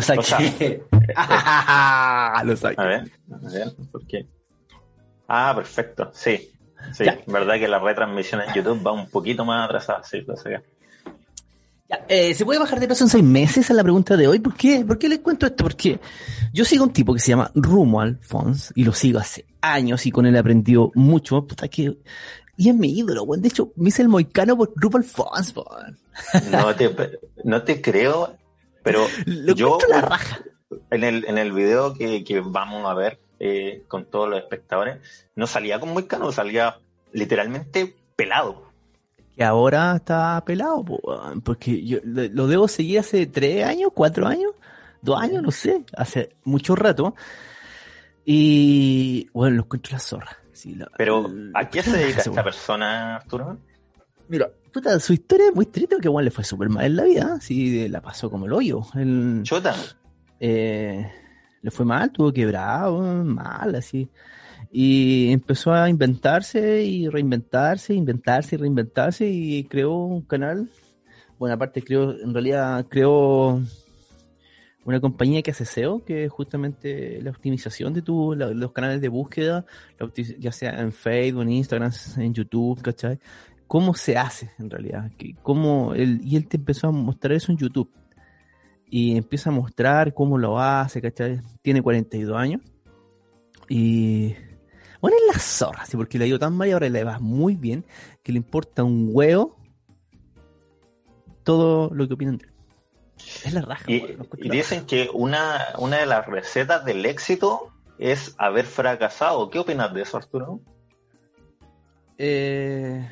[0.00, 0.82] Lo saqué.
[2.44, 2.80] lo saqué.
[2.80, 4.26] A ver, a ver, ¿por qué?
[5.28, 6.50] Ah, perfecto, sí.
[6.92, 10.60] Sí, verdad que la retransmisión en YouTube va un poquito más atrasada, sí, lo sé.
[12.08, 13.68] Eh, ¿Se puede bajar de peso en seis meses?
[13.68, 14.38] Es la pregunta de hoy.
[14.38, 14.84] ¿Por qué?
[14.84, 15.64] ¿Por qué les cuento esto?
[15.64, 15.98] Porque
[16.52, 20.10] yo sigo un tipo que se llama Rumo Alfons y lo sigo hace años y
[20.10, 21.44] con él he aprendido mucho.
[21.46, 21.98] Puta que...
[22.56, 25.54] Y es mi ídolo, De hecho, me hice el moicano por Rumo Alfons,
[26.50, 26.94] No te,
[27.44, 28.36] no te creo,
[28.82, 29.06] pero
[29.54, 29.78] yo...
[29.88, 30.40] La raja.
[30.90, 34.98] En el, en el video que, que vamos a ver eh, con todos los espectadores,
[35.34, 36.78] no salía con moicano, salía
[37.12, 38.70] literalmente pelado
[39.40, 40.84] que ahora está pelado,
[41.42, 44.52] porque yo lo debo seguir hace tres años, cuatro años,
[45.00, 47.14] dos años, no sé, hace mucho rato.
[48.24, 50.36] Y bueno, lo encuentro la zorra.
[50.98, 53.56] Pero, ¿a qué se dedica esta persona, Arturo?
[54.28, 57.04] Mira, puta, su historia es muy triste porque igual le fue súper mal en la
[57.04, 58.82] vida, sí, la pasó como el hoyo.
[58.94, 59.74] El, Chota.
[60.38, 61.10] Eh,
[61.62, 64.08] le fue mal, tuvo quebrado, mal, así.
[64.72, 70.70] Y empezó a inventarse y reinventarse, inventarse y reinventarse y creó un canal.
[71.38, 73.60] Bueno, aparte creó, en realidad creó
[74.84, 79.08] una compañía que hace SEO, que es justamente la optimización de tu, los canales de
[79.08, 79.64] búsqueda,
[80.38, 83.18] ya sea en Facebook, en Instagram, en YouTube, ¿cachai?
[83.70, 85.12] ¿Cómo se hace en realidad?
[85.44, 87.88] ¿Cómo él, y él te empezó a mostrar eso en YouTube.
[88.84, 91.40] Y empieza a mostrar cómo lo hace, ¿cachai?
[91.62, 92.62] Tiene 42 años.
[93.68, 94.34] Y
[95.00, 95.96] bueno, es la zorra, ¿sí?
[95.96, 97.86] porque le ha ido tan mal y ahora le va muy bien
[98.24, 99.56] que le importa un huevo
[101.44, 102.52] todo lo que opinan de él.
[103.44, 103.84] Es la raja.
[103.86, 104.16] Y,
[104.48, 109.48] dicen que una, una de las recetas del éxito es haber fracasado.
[109.48, 110.60] ¿Qué opinas de eso, Arturo?
[112.18, 113.08] Eh...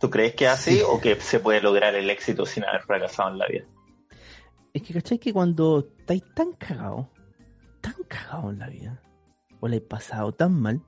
[0.00, 3.30] ¿Tú crees que es así o que se puede lograr el éxito sin haber fracasado
[3.30, 3.66] en la vida?
[4.72, 5.18] Es que, ¿cachai?
[5.18, 7.10] Que cuando estáis tan cagado,
[7.82, 9.02] tan cagado en la vida,
[9.60, 10.80] o le he pasado tan mal,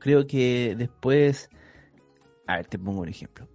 [0.00, 1.48] creo que después,
[2.48, 3.48] a ver, te pongo un ejemplo.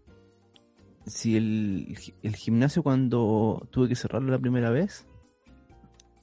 [1.05, 5.05] Si el, el gimnasio cuando tuve que cerrarlo la primera vez,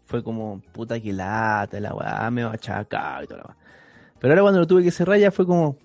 [0.07, 3.57] fue como, puta que lata, la weá, me va a achacar y toda la weá.
[4.19, 5.77] Pero ahora cuando lo tuve que cerrar ya fue como,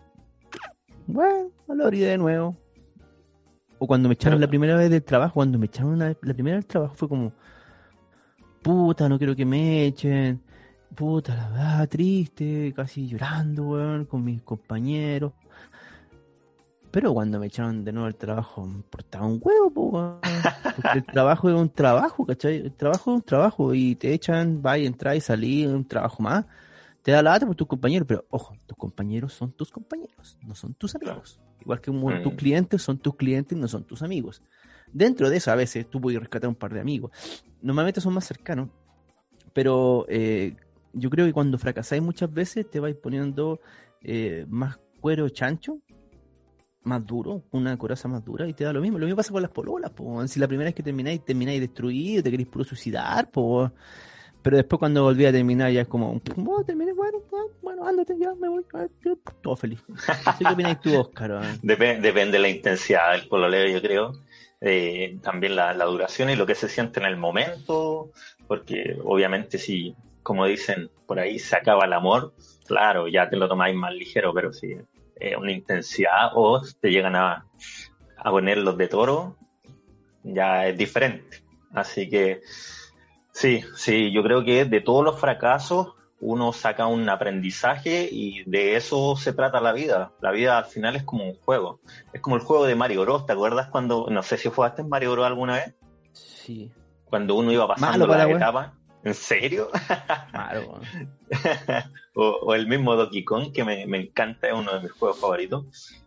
[1.08, 2.58] bueno, a la de nuevo.
[3.80, 6.66] O cuando me echaron la primera vez del trabajo, cuando me echaron la primera vez
[6.66, 7.34] del trabajo fue como,
[8.62, 10.42] puta, no quiero que me echen,
[10.96, 15.34] puta, la verdad, triste, casi llorando, weón, con mis compañeros.
[16.92, 20.20] Pero cuando me echaron de nuevo el trabajo, me importaba un huevo, weón.
[20.76, 22.58] Porque el trabajo es un trabajo, ¿cachai?
[22.58, 26.22] El trabajo es un trabajo y te echan, va y entra y salí, un trabajo
[26.22, 26.46] más.
[27.04, 30.56] Te da la lata por tus compañeros, pero ojo, tus compañeros son tus compañeros, no
[30.56, 31.40] son tus amigos.
[31.60, 32.36] Igual que tus mm.
[32.38, 34.42] clientes son tus clientes, no son tus amigos.
[34.92, 37.12] Dentro de eso, a veces tú puedes rescatar un par de amigos.
[37.62, 38.70] Normalmente son más cercanos,
[39.52, 40.56] pero eh,
[40.94, 43.60] yo creo que cuando fracasáis muchas veces te vais poniendo
[44.02, 45.80] eh, más cuero chancho,
[46.84, 48.98] más duro, una coraza más dura y te da lo mismo.
[48.98, 50.26] Lo mismo pasa con las pololas, po.
[50.28, 53.72] si la primera vez que termináis, termináis destruido, te queréis puro suicidar, po.
[54.44, 57.20] Pero después cuando volví a terminar ya es como, bueno, terminé, bueno,
[57.62, 58.64] bueno, ándate, ya me voy,
[59.42, 59.80] todo feliz.
[60.26, 61.42] Así que opináis tú, Oscar.
[61.64, 64.14] Depende, de la intensidad del pololeo, yo creo.
[64.62, 68.12] Eh, también la, la duración y lo que se siente en el momento,
[68.48, 72.34] porque obviamente si como dicen por ahí, se acaba el amor,
[72.66, 74.76] claro, ya te lo tomáis más ligero, pero si
[75.18, 77.46] es una intensidad o te llegan a,
[78.18, 79.38] a poner los de toro,
[80.24, 81.44] ya es diferente.
[81.74, 82.42] Así que
[83.34, 88.78] sí, sí, yo creo que de todos los fracasos uno saca un aprendizaje y de
[88.78, 90.14] eso se trata la vida.
[90.22, 91.82] La vida al final es como un juego.
[92.14, 93.26] Es como el juego de Mario Bros.
[93.26, 95.26] ¿Te acuerdas cuando, no sé si jugaste en Mario Bros.
[95.26, 95.76] alguna vez?
[96.14, 96.72] Sí.
[97.06, 98.74] Cuando uno iba pasando la etapa.
[99.04, 99.70] ¿En serio?
[100.32, 100.80] Claro.
[102.16, 105.66] o, el mismo Donkey Kong, que me, encanta, es uno de mis juegos favoritos.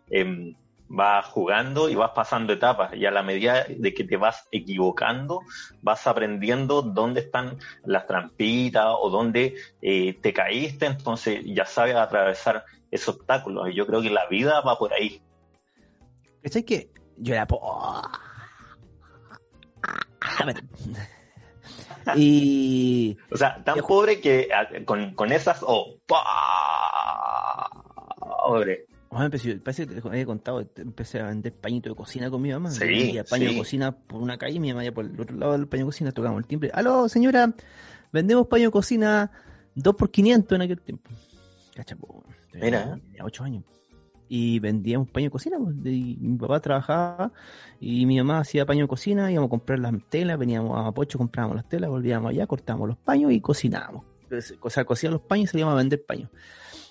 [0.09, 0.55] Eh,
[0.89, 5.41] vas jugando y vas pasando etapas y a la medida de que te vas equivocando
[5.81, 12.63] vas aprendiendo dónde están las trampitas o dónde eh, te caíste entonces ya sabes atravesar
[12.89, 15.21] esos obstáculos y yo creo que la vida va por ahí
[16.43, 17.47] es que yo era
[22.15, 23.17] Y.
[23.31, 25.59] O sea, tan pobre que ah, con, con esas.
[25.61, 25.97] Oh,
[28.47, 28.85] pobre.
[29.25, 32.71] Empecé, parece que te había contado, empecé a vender pañito de cocina con mi mamá.
[32.71, 35.53] Sí, paño de cocina por una calle y mi mamá ya por el otro lado
[35.53, 36.71] del paño de cocina tocamos el timbre.
[36.73, 37.53] Aló, señora,
[38.11, 39.31] vendemos paño de cocina
[39.75, 41.09] 2 por 500 en aquel tiempo.
[41.75, 42.23] Cachapo,
[42.53, 42.99] Mira.
[43.11, 43.63] Tenía 8 años.
[44.29, 45.57] y vendíamos paño de cocina.
[45.85, 47.31] y mi papá trabajaba
[47.79, 51.17] y mi mamá hacía paño de cocina, íbamos a comprar las telas, veníamos a Pocho,
[51.17, 54.03] comprábamos las telas, volvíamos allá, cortábamos los paños y cocinábamos.
[54.59, 56.29] O sea, cocíamos los paños y salíamos a vender paños.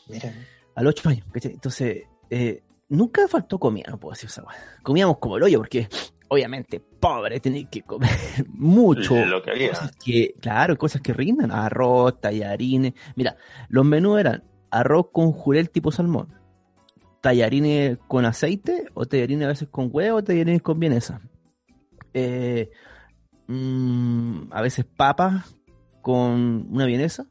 [0.08, 0.32] Mira.
[0.74, 1.52] A los ocho años, ¿cachai?
[1.52, 4.44] Entonces, eh, nunca faltó comida, no puedo decir esa.
[4.82, 5.88] Comíamos como el hoyo, porque
[6.28, 8.10] obviamente, pobre, tenés que comer
[8.48, 9.14] mucho.
[9.24, 9.70] Lo que había.
[9.70, 12.94] Cosas que, claro, cosas que rindan, arroz, tallarines.
[13.14, 13.36] Mira,
[13.68, 16.34] los menús eran arroz con jurel tipo salmón,
[17.20, 21.20] tallarines con aceite, o tallarines a veces con huevo, o tallarines con vienesa.
[22.14, 22.70] Eh,
[23.46, 25.54] mm, a veces papas
[26.02, 27.26] con una vienesa.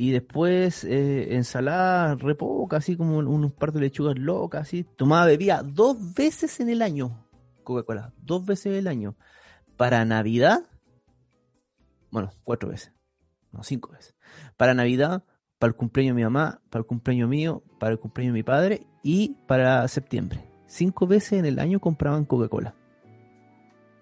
[0.00, 4.82] Y después eh, ensalada re poca, así como unos par de lechugas locas, así.
[4.96, 7.26] Tomaba bebida dos veces en el año.
[7.64, 9.14] Coca-Cola, dos veces en el año.
[9.76, 10.62] Para Navidad,
[12.10, 12.94] bueno, cuatro veces,
[13.52, 14.14] no, cinco veces.
[14.56, 15.22] Para Navidad,
[15.58, 18.42] para el cumpleaños de mi mamá, para el cumpleaños mío, para el cumpleaños de mi
[18.42, 20.50] padre y para septiembre.
[20.66, 22.74] Cinco veces en el año compraban Coca-Cola.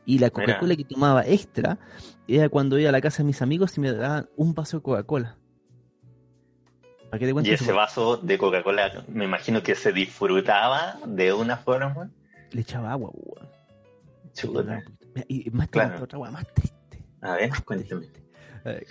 [0.06, 1.80] Y la Coca-Cola que tomaba extra
[2.28, 4.84] era cuando iba a la casa de mis amigos y me daban un vaso de
[4.84, 5.38] Coca-Cola.
[7.10, 12.10] ¿Para te Y ese vaso de Coca-Cola, me imagino que se disfrutaba de una forma.
[12.50, 13.48] Le echaba agua, weón.
[14.34, 14.82] Chuta.
[15.26, 15.88] Y más Claro.
[15.90, 17.02] triste, otra weá, más triste.
[17.22, 18.00] A ver, Más cuéntame.
[18.02, 18.22] triste.
[18.64, 18.86] A ver.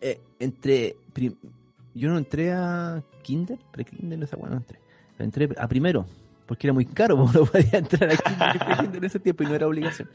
[0.00, 0.96] Eh, entre.
[1.94, 4.78] yo no entré a Kinder, pre-Kinder, esa weá no entré.
[5.16, 6.04] Pero entré a primero,
[6.46, 9.42] porque era muy caro, porque no podía entrar a Kinder, y pre-Kinder en ese tiempo
[9.42, 10.08] y no era obligación.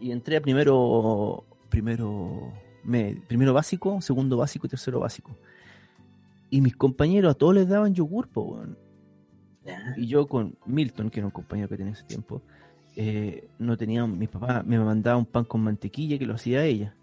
[0.00, 1.44] Y entré a primero.
[1.68, 2.52] Primero.
[2.84, 5.30] me- primero básico, segundo básico y tercero básico.
[6.52, 8.76] Y mis compañeros a todos les daban yogur, po, weón.
[9.64, 9.94] Ya.
[9.96, 12.42] Y yo con Milton, que era un compañero que tenía ese tiempo,
[12.94, 16.94] eh, no tenía, mi papá me mandaba un pan con mantequilla que lo hacía ella.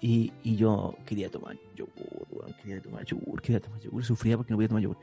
[0.00, 4.52] Y, y yo quería tomar yogur, weón, quería tomar yogur, quería tomar yogur, sufría porque
[4.52, 4.98] no podía tomar yogur.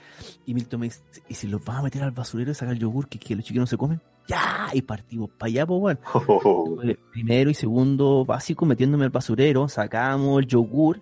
[0.46, 2.82] Y Milton me dice, ¿y si los vas a meter al basurero y sacar el
[2.82, 4.02] yogur que, que los chiquitos no se comen?
[4.28, 4.68] ¡Ya!
[4.74, 6.00] Y partimos para allá, pues, weón.
[6.76, 11.00] Fue Primero y segundo básico metiéndome al basurero, sacábamos el yogur,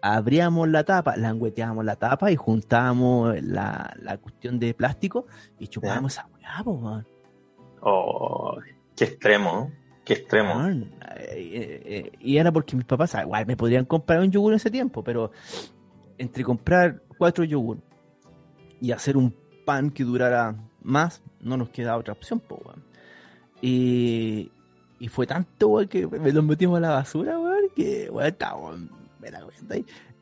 [0.00, 5.26] abríamos la tapa, langueteábamos la tapa y juntábamos la, la cuestión de plástico
[5.58, 7.02] y chupábamos esa weá, po.
[7.80, 8.58] Oh,
[8.96, 9.70] qué extremo,
[10.04, 10.68] qué extremo.
[10.68, 10.86] Eh,
[11.16, 14.56] eh, eh, y era porque mis papás, ah, igual me podrían comprar un yogur en
[14.56, 15.30] ese tiempo, pero
[16.16, 17.78] entre comprar cuatro yogur
[18.80, 19.34] y hacer un
[19.64, 22.84] pan que durara más, no nos quedaba otra opción, po, weón.
[23.60, 24.50] Y,
[24.98, 28.54] y fue tanto, weón, que me los metimos a la basura, weón, que, weón, está,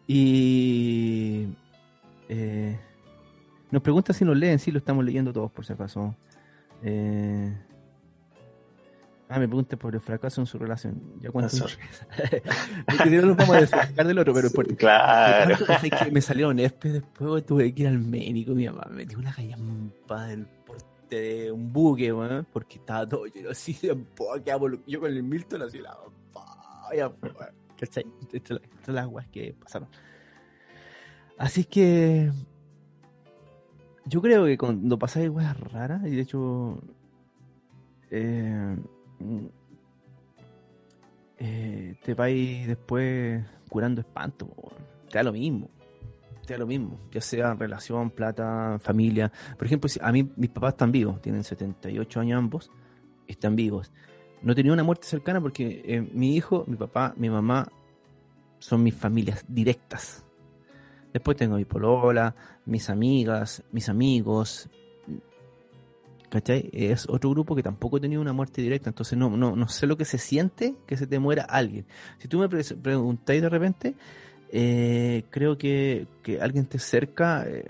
[0.06, 1.48] Y
[2.28, 2.78] eh,
[3.70, 6.14] nos pregunta si nos leen, sí, lo estamos leyendo todos, por si acaso.
[6.82, 7.52] Eh,
[9.28, 11.00] ah, me pregunta por el fracaso en su relación.
[11.20, 11.56] Ya cuento.
[11.56, 11.66] Eso.
[12.86, 15.56] Porque si no nos vamos a despegar del otro, pero por, Claro.
[16.04, 18.52] que me salieron espes después, tuve que ir al médico.
[18.52, 23.26] Mi mamá me metió una gallampa del porte de un buque, weón, porque estaba todo
[23.26, 24.58] lleno así de poca.
[24.86, 25.96] Yo con el Milton así la
[26.32, 27.12] vaya.
[27.81, 29.88] Estas estas las weas que pasaron.
[31.38, 32.31] Así que.
[34.05, 36.81] Yo creo que cuando pasáis weas raras, y de hecho.
[38.11, 38.76] Eh,
[41.38, 44.49] eh, te vais después curando espanto,
[45.11, 45.71] te da lo mismo.
[46.47, 49.33] Te da lo mismo, ya sea relación, plata, familia.
[49.59, 52.71] Por ejemplo, a mí mis papás están vivos, tienen 78 años ambos,
[53.26, 53.92] están vivos.
[54.43, 57.69] No tenido una muerte cercana porque eh, mi hijo, mi papá, mi mamá
[58.59, 60.25] son mis familias directas.
[61.12, 62.35] Después tengo mi polola,
[62.66, 64.69] mis amigas, mis amigos.
[66.28, 66.69] ¿Cachai?
[66.73, 69.87] Es otro grupo que tampoco he tenido una muerte directa, entonces no, no, no sé
[69.87, 71.87] lo que se siente que se te muera alguien.
[72.19, 73.95] Si tú me pre- preguntáis de repente,
[74.50, 77.64] eh, creo que, que alguien esté cerca, eh,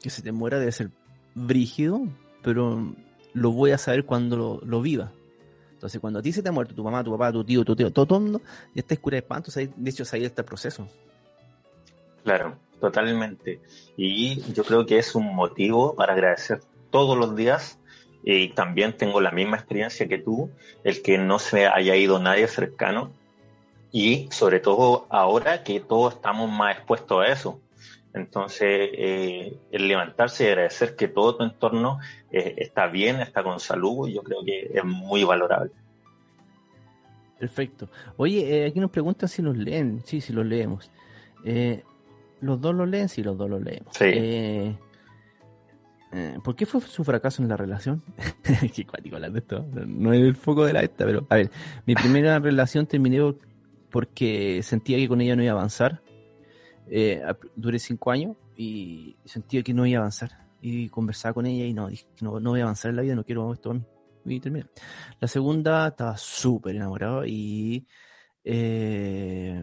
[0.00, 0.90] que se te muera debe ser
[1.34, 2.06] brígido,
[2.42, 2.94] pero
[3.34, 5.12] lo voy a saber cuando lo, lo viva.
[5.84, 7.76] Entonces, cuando a ti se te ha muerto tu mamá, tu papá, tu tío, tu
[7.76, 8.40] tío, todo, el mundo,
[8.74, 10.88] ya estás cura de espanto, de hecho, ahí está el proceso.
[12.22, 13.60] Claro, totalmente.
[13.94, 17.78] Y yo creo que es un motivo para agradecer todos los días.
[18.22, 20.50] Y también tengo la misma experiencia que tú,
[20.84, 23.12] el que no se haya ido nadie cercano.
[23.92, 27.60] Y sobre todo ahora que todos estamos más expuestos a eso.
[28.14, 31.98] Entonces, eh, el levantarse y agradecer que todo tu entorno
[32.30, 35.72] eh, está bien, está con salud, yo creo que es muy valorable.
[37.40, 37.90] Perfecto.
[38.16, 40.00] Oye, eh, aquí nos preguntan si los leen.
[40.04, 40.92] Sí, si los leemos.
[41.44, 41.82] Eh,
[42.40, 43.92] los dos los leen, sí, los dos los leemos.
[43.92, 44.78] Sí.
[46.44, 48.00] ¿Por qué fue su fracaso en la relación?
[48.72, 49.66] Qué cuático hablar de esto.
[49.88, 51.50] No es el foco de la esta, pero a ver,
[51.86, 53.18] mi primera relación terminé
[53.90, 56.03] porque sentía que con ella no iba a avanzar.
[56.88, 57.22] Eh,
[57.56, 60.30] duré cinco años y sentía que no iba a avanzar.
[60.60, 63.14] Y conversaba con ella y no, dije, no, no voy a avanzar en la vida,
[63.14, 63.82] no quiero esto a mí.
[64.26, 64.66] Y terminé.
[65.20, 67.86] La segunda estaba súper enamorado y
[68.42, 69.62] eh,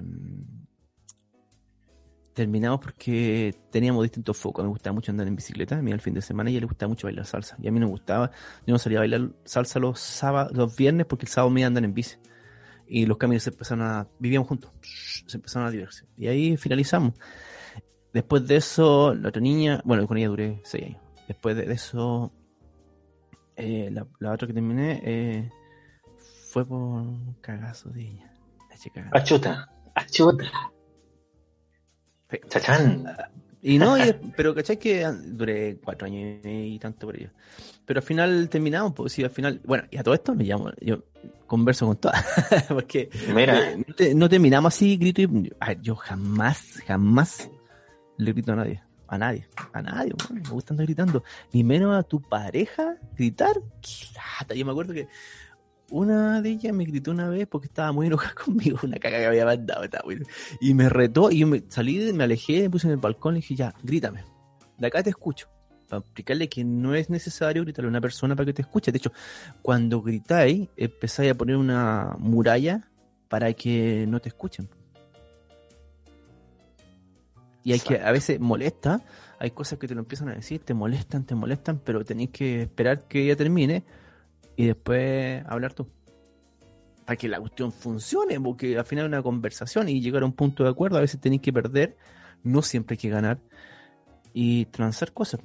[2.34, 4.64] terminamos porque teníamos distintos focos.
[4.64, 6.62] Me gustaba mucho andar en bicicleta, a mí el fin de semana y a ella
[6.62, 7.58] le gustaba mucho bailar salsa.
[7.62, 8.32] Y a mí me gustaba,
[8.66, 11.68] yo no salía a bailar salsa los sábados, los viernes porque el sábado me iba
[11.68, 12.18] a andar en bici.
[12.94, 14.70] Y los caminos se empezaron a, vivíamos juntos,
[15.26, 16.10] se empezaron a divertir.
[16.18, 17.14] Y ahí finalizamos.
[18.12, 21.02] Después de eso, la otra niña, bueno, con ella duré seis años.
[21.26, 22.34] Después de eso,
[23.56, 25.50] eh, la, la, otra que terminé eh,
[26.52, 28.34] fue por un cagazo de ella.
[28.70, 29.10] La chica.
[29.14, 30.52] Achuta, achuta.
[32.50, 33.06] Chachán.
[33.62, 34.78] Y no, y, pero ¿cachai?
[34.78, 37.30] Que duré cuatro años y tanto por ello.
[37.86, 40.72] Pero al final terminamos, pues sí, al final, bueno, y a todo esto me llamo,
[40.80, 41.04] yo
[41.48, 42.26] converso con todas,
[42.70, 43.76] porque Mira.
[43.76, 45.52] No, te, no, terminamos así, grito y
[45.82, 47.50] yo jamás, jamás
[48.18, 48.84] le grito a nadie.
[49.08, 51.22] A nadie, a nadie, bueno, me gusta andar gritando.
[51.52, 53.58] Ni menos a tu pareja gritar.
[53.82, 54.56] ¡Qué lata!
[54.56, 55.10] Yo me acuerdo que
[55.92, 59.28] una de ellas me gritó una vez porque estaba muy enojada conmigo, una caga que
[59.28, 59.84] había mandado.
[60.60, 63.42] Y me retó y yo me salí, me alejé, me puse en el balcón y
[63.42, 64.24] dije, ya, grítame.
[64.78, 65.48] De acá te escucho.
[65.88, 68.94] Para explicarle que no es necesario gritarle a una persona para que te escuche.
[68.94, 69.12] De hecho,
[69.62, 72.90] cuando gritáis, empezáis a poner una muralla
[73.28, 74.70] para que no te escuchen.
[77.64, 79.04] Y hay que, a veces molesta,
[79.38, 82.62] hay cosas que te lo empiezan a decir, te molestan, te molestan, pero tenéis que
[82.64, 83.84] esperar que ella termine
[84.62, 85.88] y después hablar tú.
[87.04, 90.64] Para que la cuestión funcione, porque al final una conversación y llegar a un punto
[90.64, 91.98] de acuerdo, a veces tenéis que perder,
[92.44, 93.40] no siempre hay que ganar
[94.34, 95.42] y transar cosas.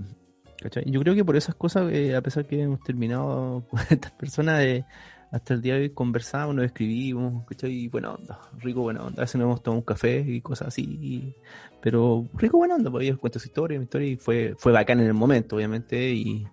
[0.61, 0.85] ¿cachai?
[0.91, 4.61] Yo creo que por esas cosas, eh, a pesar que hemos terminado con estas personas,
[4.61, 4.85] eh,
[5.33, 7.73] hasta el día de hoy conversamos, nos escribimos, ¿cachai?
[7.73, 9.23] Y buena onda, rico buena onda.
[9.23, 11.35] A veces nos hemos tomado un café y cosas así,
[11.81, 15.01] pero rico buena onda, porque ellos cuentan su historia, mi historia, y fue, fue bacán
[15.01, 16.47] en el momento, obviamente, y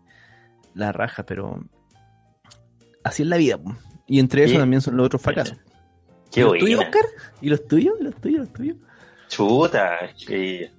[0.73, 1.61] la raja, pero
[3.03, 3.59] así es la vida.
[4.07, 5.57] Y entre eso también son los otros fracasos.
[6.31, 7.05] Qué ¿Y los tuyos, Oscar?
[7.41, 7.95] ¿Y los tuyos?
[7.99, 8.39] ¿Los tuyos?
[8.39, 8.77] ¿Los tuyos?
[9.27, 10.71] Chuta, que...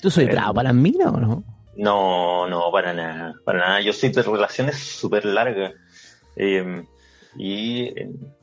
[0.00, 1.44] ¿Tú soy eh, bravo para las minas o no?
[1.76, 3.80] No, no, para nada, para nada.
[3.80, 5.72] Yo soy de relaciones súper largas.
[6.36, 6.84] Eh,
[7.36, 8.34] y en,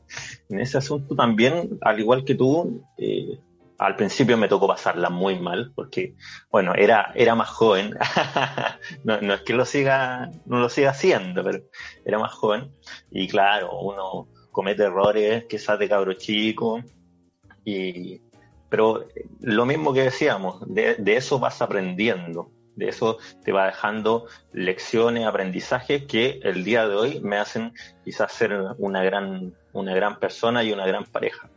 [0.49, 3.39] en, ese asunto también, al igual que tú, eh,
[3.79, 6.15] al principio me tocó pasarla muy mal, porque,
[6.51, 7.95] bueno, era, era más joven.
[9.03, 11.63] no, no, es que lo siga, no lo siga haciendo, pero
[12.05, 12.71] era más joven.
[13.09, 16.81] Y claro, uno comete errores, quizás de cabro chico.
[17.65, 18.21] Y,
[18.69, 19.07] pero
[19.39, 25.25] lo mismo que decíamos, de, de eso vas aprendiendo de eso te va dejando lecciones,
[25.25, 27.73] aprendizajes que el día de hoy me hacen
[28.05, 31.49] quizás ser una gran, una gran persona y una gran pareja.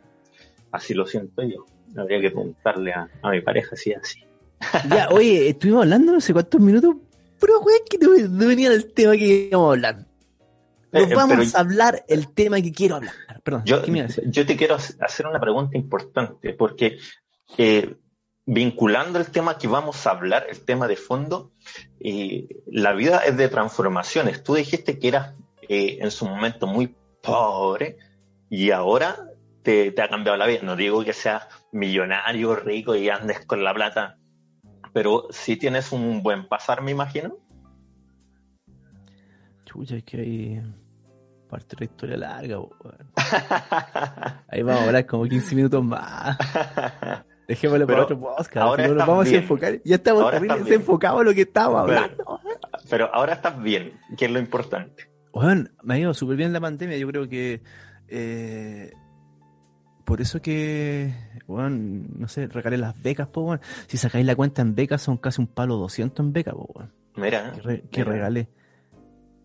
[0.72, 1.64] Así lo siento yo.
[1.96, 4.24] Habría que preguntarle a, a mi pareja si es así.
[4.88, 6.94] Ya, oye, estuvimos hablando no sé cuántos minutos,
[7.40, 10.06] pero güey, que no venía del tema que íbamos a hablar.
[10.92, 13.14] Nos eh, vamos pero, a hablar el tema que quiero hablar.
[13.42, 16.98] Perdón, yo, yo te quiero hacer una pregunta importante, porque
[17.58, 17.96] eh,
[18.46, 21.52] vinculando el tema que vamos a hablar, el tema de fondo,
[22.00, 24.42] eh, la vida es de transformaciones.
[24.42, 25.34] Tú dijiste que eras
[25.68, 27.96] eh, en su momento muy pobre
[28.50, 29.28] y ahora
[29.62, 30.60] te, te, ha cambiado la vida.
[30.62, 34.18] No digo que seas millonario, rico y andes con la plata,
[34.92, 37.38] pero sí tienes un buen pasar, me imagino.
[39.64, 40.62] Chucha, es que hay
[41.48, 42.58] parte de la historia larga.
[44.48, 46.38] Ahí vamos a hablar como 15 minutos más.
[47.48, 48.56] Dejémoslo para otro podcast.
[48.56, 49.36] Ahora no nos vamos bien.
[49.36, 49.80] a enfocar.
[49.84, 52.40] Ya estamos desenfocados en lo que estábamos hablando.
[52.88, 55.10] Pero, ahora estás bien, que es lo importante.
[55.32, 56.96] Bueno, me ha ido súper bien la pandemia.
[56.96, 57.62] Yo creo que.
[58.08, 58.92] Eh,
[60.04, 61.14] por eso que.
[61.46, 61.70] Bueno,
[62.16, 63.62] no sé, regalé las becas, pues, bueno.
[63.86, 66.90] Si sacáis la cuenta en becas, son casi un palo 200 en becas, pues, bueno.
[67.16, 67.52] Mira.
[67.52, 68.12] Que, re, que mira.
[68.12, 68.48] regalé.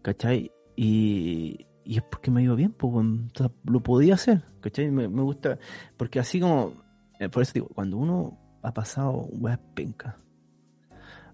[0.02, 0.52] ¿Cachai?
[0.76, 1.66] Y.
[1.84, 3.16] Y es porque me ha ido bien, pues, bueno.
[3.22, 4.92] Entonces, lo podía hacer, ¿cachai?
[4.92, 5.58] Me, me gusta.
[5.96, 6.74] Porque así como
[7.20, 10.18] eh, por eso digo, cuando uno ha pasado weas penca,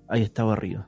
[0.08, 0.88] ahí estaba arriba,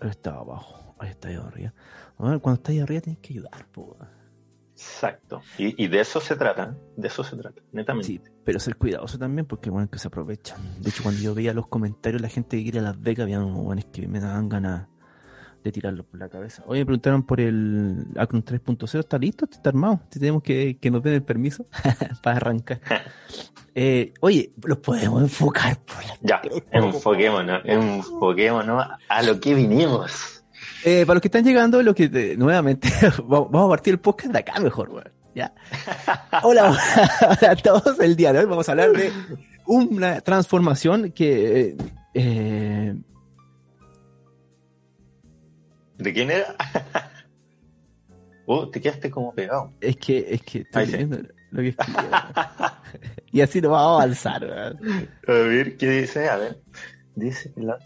[0.00, 1.72] ahí estaba abajo, ahí estaba arriba.
[2.16, 3.96] Cuando estás ahí arriba tienes que ayudar, po.
[4.86, 5.42] Exacto.
[5.58, 8.06] Y, y, de eso se trata, de eso se trata, netamente.
[8.06, 10.58] Sí, pero ser cuidadoso también porque bueno que se aprovechan.
[10.80, 13.62] De hecho, cuando yo veía los comentarios la gente que quiere las becas, había unos
[13.62, 14.88] buenos que me daban ganas
[15.62, 16.62] de tirarlo por la cabeza.
[16.66, 19.46] Oye, me preguntaron por el Acron 3.0, ¿está listo?
[19.50, 20.00] ¿Está armado?
[20.08, 21.66] ¿Tenemos que, que nos den el permiso
[22.22, 22.80] para arrancar?
[23.74, 25.78] Eh, oye, los podemos enfocar.
[25.80, 26.40] Por la ya,
[26.70, 30.35] enfoquémonos, enfoquémonos a lo que vinimos.
[30.88, 32.88] Eh, para los que están llegando, lo que te, nuevamente,
[33.26, 35.10] vamos a partir el podcast de acá mejor, weón.
[35.34, 35.52] ¿ya?
[36.44, 36.70] Hola,
[37.22, 37.98] hola a todos.
[37.98, 39.10] El día de hoy vamos a hablar de
[39.66, 41.76] una transformación que
[42.14, 42.94] Eh,
[45.98, 46.54] ¿De quién era?
[48.46, 49.72] oh, te quedaste como pegado.
[49.80, 51.18] es que, es que estoy leyendo
[51.50, 52.02] lo que escribió.
[53.32, 54.44] y así nos vamos a avanzar.
[54.44, 55.08] weón.
[55.26, 56.28] A ver, ¿qué dice?
[56.28, 56.60] A ver.
[57.16, 57.76] Dice la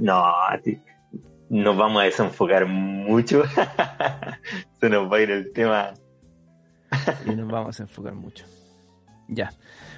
[0.00, 0.80] No, a ti-
[1.50, 3.42] nos vamos a desenfocar mucho.
[4.80, 5.94] Se nos va a ir el tema.
[7.26, 8.44] Y nos vamos a enfocar mucho.
[9.28, 9.52] Ya.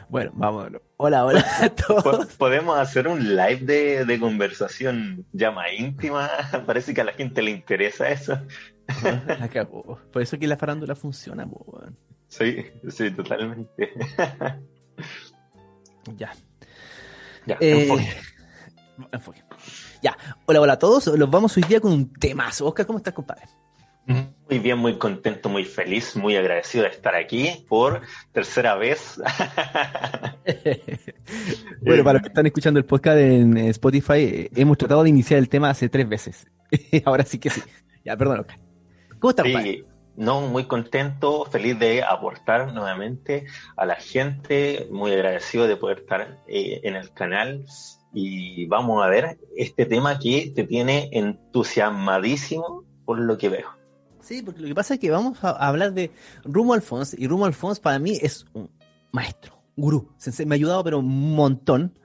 [0.09, 0.83] Bueno, vámonos.
[0.97, 2.27] Hola, hola a todos.
[2.37, 6.29] Podemos hacer un live de, de conversación ya más íntima.
[6.67, 8.39] Parece que a la gente le interesa eso.
[9.39, 9.99] La cagó.
[10.13, 11.81] Por eso que la farándula funciona, po.
[12.29, 13.93] Sí, sí, totalmente.
[16.17, 16.33] Ya.
[17.51, 18.09] Ya, Eh, enfoque.
[19.13, 19.43] enfoque.
[20.03, 20.17] Ya.
[20.47, 21.07] Hola, hola a todos.
[21.09, 22.67] Los vamos hoy día con un temazo.
[22.67, 23.43] Oscar, ¿cómo estás, compadre?
[24.07, 28.01] Muy bien, muy contento, muy feliz, muy agradecido de estar aquí por
[28.33, 29.21] tercera vez.
[31.83, 35.39] bueno, para los que están escuchando el podcast en Spotify, eh, hemos tratado de iniciar
[35.39, 36.47] el tema hace tres veces.
[37.05, 37.63] Ahora sí que sí.
[38.05, 38.59] Ya, perdón, Oscar.
[39.19, 39.73] ¿Cómo estás, compadre?
[39.73, 39.85] Sí,
[40.17, 46.39] no, muy contento, feliz de aportar nuevamente a la gente, muy agradecido de poder estar
[46.47, 47.65] eh, en el canal
[48.13, 53.69] y vamos a ver este tema que te tiene entusiasmadísimo por lo que veo.
[54.21, 56.11] Sí, porque lo que pasa es que vamos a hablar de
[56.45, 58.71] Rumo Alfons, y Rumo Alfons para mí es un
[59.13, 60.09] maestro, un gurú.
[60.47, 61.99] Me ha ayudado, pero un montón.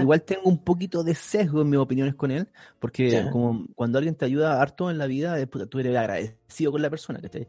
[0.00, 3.30] Igual tengo un poquito de sesgo en mis opiniones con él, porque Ya.
[3.30, 6.90] como cuando alguien te ayuda harto en la vida, puta, tú eres agradecido con la
[6.90, 7.48] persona, ¿cachai?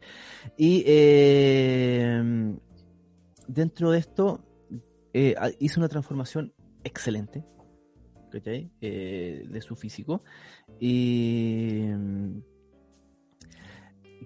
[0.56, 2.56] Y eh,
[3.46, 4.44] dentro de esto,
[5.14, 7.44] eh, hizo una transformación excelente,
[8.32, 8.70] ¿cachai?
[8.80, 10.22] Eh, de su físico.
[10.80, 12.40] Y mm,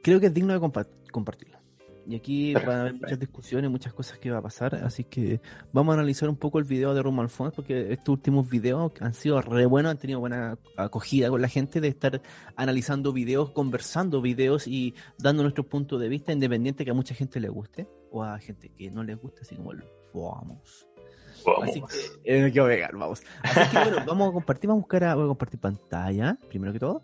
[0.03, 1.59] creo que es digno de compa- compartirlo.
[2.07, 5.41] Y aquí van a haber muchas discusiones, muchas cosas que va a pasar, así que
[5.73, 9.15] vamos a analizar un poco el video de Romo Alfons, porque estos últimos videos han
[9.15, 12.21] sido re buenos, han tenido buena acogida con la gente de estar
[12.57, 17.41] analizando videos, conversando videos y dando nuestro punto de vista independiente que a mucha gente
[17.41, 20.87] le guste o a gente que no les guste, así como el vamos.
[21.45, 21.69] Vamos.
[21.69, 21.83] Así
[22.23, 23.23] que, eh, vamos.
[23.43, 26.73] Así que bueno, vamos a compartir, vamos a buscar a, voy a compartir pantalla, primero
[26.73, 27.03] que todo.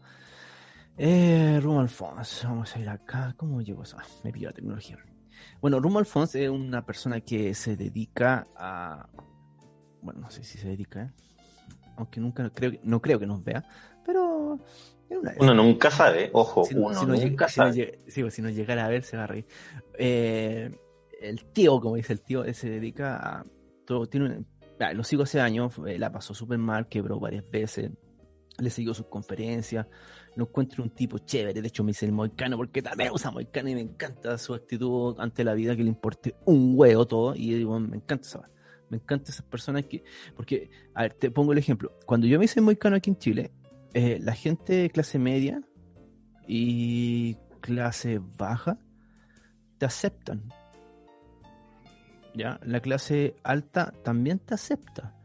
[0.99, 3.35] Eh, Rumo Alfons, vamos a ir acá.
[3.37, 3.97] ¿Cómo llego eso?
[4.01, 4.99] Ah, me pilló la tecnología.
[5.61, 9.09] Bueno, Rumo Alfons es una persona que se dedica a.
[10.03, 11.11] Bueno, no sé si se dedica, ¿eh?
[11.97, 13.65] aunque nunca creo, que- no creo que nos vea,
[14.05, 14.59] pero.
[15.11, 17.77] una- Uno nunca sabe, ojo, si, no- uno si no nunca si no sabe.
[17.77, 19.47] llega- sí, pues, si no llegara a ver, se va a reír.
[19.99, 20.71] Eh,
[21.21, 23.45] el tío, como dice el tío, él se dedica a.
[23.87, 24.47] Todo, tiene un-
[24.81, 27.91] ah, lo sigo hace años, eh, la pasó súper mal, quebró varias veces.
[28.59, 29.87] Le siguió sus conferencias.
[30.39, 31.61] Lo encuentro un tipo chévere.
[31.61, 35.17] De hecho, me dice el moicano porque también usa moicano y me encanta su actitud
[35.19, 37.35] ante la vida, que le importe un huevo todo.
[37.35, 38.49] Y digo, me encanta esa.
[38.89, 40.05] Me encantan esas personas que.
[40.37, 41.93] Porque, a ver, te pongo el ejemplo.
[42.07, 43.51] Cuando yo me hice moicano aquí en Chile,
[43.95, 45.61] eh, la gente de clase media
[46.47, 48.79] y clase baja
[49.79, 50.53] te aceptan.
[52.33, 52.61] ¿Ya?
[52.63, 55.17] La clase alta también te acepta.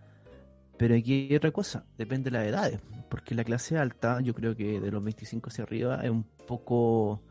[0.75, 2.79] Pero aquí hay otra cosa, depende de las edades.
[3.13, 7.21] Porque la clase alta, yo creo que de los 25 hacia arriba, es un poco.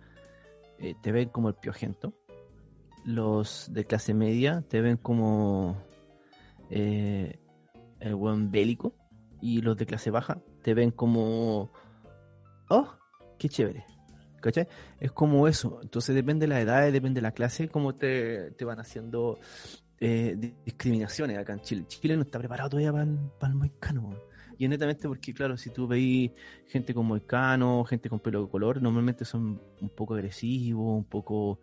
[0.78, 2.12] eh, te ven como el piojento.
[3.04, 5.76] Los de clase media te ven como.
[6.70, 7.36] eh,
[7.98, 8.94] el buen bélico.
[9.40, 11.72] Y los de clase baja te ven como.
[12.68, 12.88] ¡Oh!
[13.36, 13.84] ¡Qué chévere!
[14.40, 14.68] ¿Cachai?
[15.00, 15.80] Es como eso.
[15.82, 19.40] Entonces depende de la edad, depende de la clase, cómo te, te van haciendo
[19.98, 21.84] eh, di- discriminaciones acá en Chile.
[21.88, 23.58] Chile no está preparado todavía para el, para el.
[24.62, 26.30] Y es netamente porque, claro, si tú veis
[26.68, 31.58] gente con moicano, gente con pelo de color, normalmente son un poco agresivos, un poco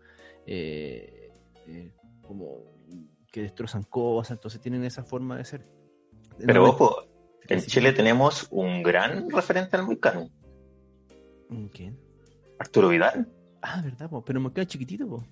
[0.46, 1.32] eh,
[1.66, 2.58] eh, como
[3.32, 5.66] que destrozan cosas, entonces tienen esa forma de ser.
[6.46, 7.06] Pero ojo,
[7.48, 10.30] en Chile tenemos un gran referente al moicano,
[11.72, 11.98] ¿Quién?
[12.60, 13.30] Arturo Vidal.
[13.62, 15.24] Ah, verdad, po, pero moicano es chiquitito, po.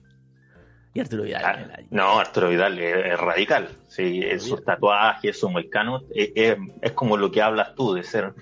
[0.97, 1.45] Y Arturo Vidal.
[1.45, 3.69] Ah, no, Arturo Vidal es, radical.
[3.87, 8.01] Sí, es sus tatuajes, sus moicanos, es, es- es como lo que hablas tú, de
[8.01, 8.33] ser,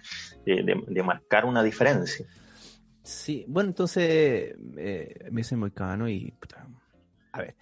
[0.46, 2.26] de, de- de marcar una diferencia.
[3.04, 6.32] Sí, bueno, entonces eh, me hice moicano y.
[6.39, 6.65] puta,
[7.34, 7.56] a ver.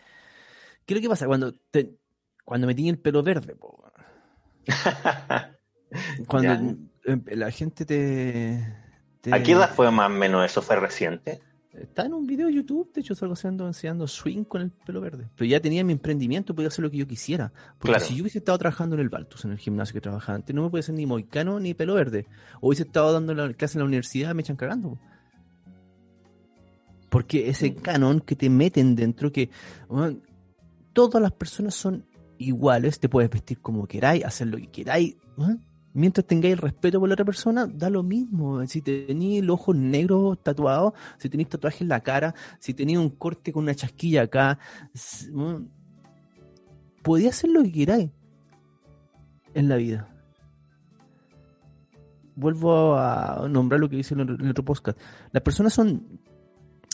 [0.85, 1.25] ¿Qué es lo que pasa?
[1.25, 1.95] Cuando, te,
[2.45, 3.91] cuando me tiñe el pelo verde, po,
[6.27, 6.75] cuando Ya.
[7.05, 8.63] em, la gente te,
[9.21, 10.61] te- ¿A qué edad fue más o menos eso?
[10.61, 11.41] ¿Fue reciente?
[11.73, 15.01] Está en un video de YouTube, de hecho salgo haciendo, enseñando swing con el pelo
[15.01, 15.27] verde.
[15.35, 17.51] Pero ya tenía mi emprendimiento, podía hacer lo que yo quisiera.
[17.79, 18.05] Porque Claro.
[18.05, 20.61] si yo hubiese estado trabajando en el Baltus, en el gimnasio que trabajaba antes, no
[20.63, 22.27] me puede ser ni moicano ni pelo verde.
[22.61, 24.91] O hubiese estado dando la clase en la universidad, me echan cagando.
[24.91, 24.99] po.
[27.09, 27.75] Porque ese Mm.
[27.75, 29.49] canon que te meten dentro, que
[30.93, 32.05] todas las personas son
[32.37, 35.15] iguales, te puedes vestir como queráis, hacer lo que queráis.
[35.39, 35.57] ¿eh?
[35.93, 38.65] Mientras tengáis respeto por la otra persona, da lo mismo.
[38.65, 43.11] Si tenéis los ojos negros tatuados, si tenéis tatuaje en la cara, si tenéis un
[43.11, 44.57] corte con una chasquilla acá,
[47.03, 48.09] podía hacer lo que queráis
[49.53, 50.09] en la vida.
[52.35, 54.99] Vuelvo a nombrar lo que dice en el otro podcast.
[55.31, 56.22] Las personas son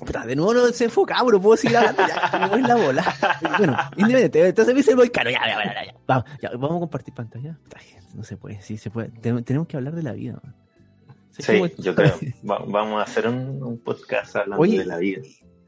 [0.06, 3.16] de nuevo no se enfoca, pero puedo seguir hablando ya, como es la bola.
[3.58, 6.80] Bueno, independiente, entonces me dice muy caro, ya, ya, ya, ya, Vamos, ya, vamos a
[6.80, 7.58] compartir pantalla.
[8.14, 9.10] No se puede, sí se puede.
[9.10, 10.42] Tenemos que hablar de la vida.
[11.32, 12.14] Sí, yo creo.
[12.44, 15.22] vamos a hacer un, podcast hablando de la vida.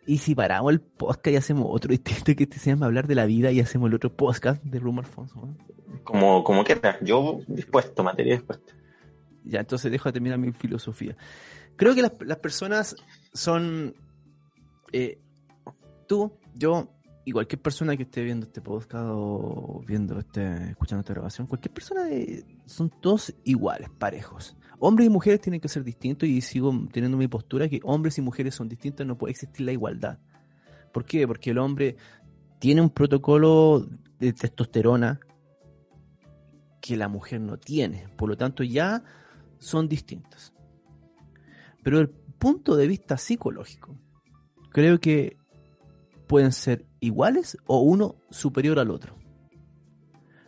[0.05, 3.25] Y si paramos el podcast y hacemos otro distinto que se llama hablar de la
[3.25, 5.55] vida y hacemos el otro podcast de Rumor Alfonso.
[6.03, 8.73] Como, como quieras, yo dispuesto, materia dispuesta.
[9.43, 11.15] Ya, entonces dejo de terminar mi filosofía.
[11.75, 12.95] Creo que las, las personas
[13.33, 13.95] son
[14.91, 15.21] eh,
[16.07, 16.89] tú, yo
[17.23, 21.73] y cualquier persona que esté viendo este podcast o viendo este, escuchando esta grabación, cualquier
[21.73, 22.07] persona
[22.65, 24.57] son todos iguales, parejos.
[24.79, 28.21] Hombres y mujeres tienen que ser distintos y sigo teniendo mi postura que hombres y
[28.21, 30.17] mujeres son distintos, no puede existir la igualdad.
[30.91, 31.27] ¿Por qué?
[31.27, 31.95] Porque el hombre
[32.59, 33.87] tiene un protocolo
[34.19, 35.19] de testosterona
[36.81, 38.07] que la mujer no tiene.
[38.17, 39.03] Por lo tanto, ya
[39.59, 40.53] son distintos.
[41.83, 43.95] Pero el punto de vista psicológico,
[44.71, 45.37] creo que
[46.27, 49.15] pueden ser iguales o uno superior al otro.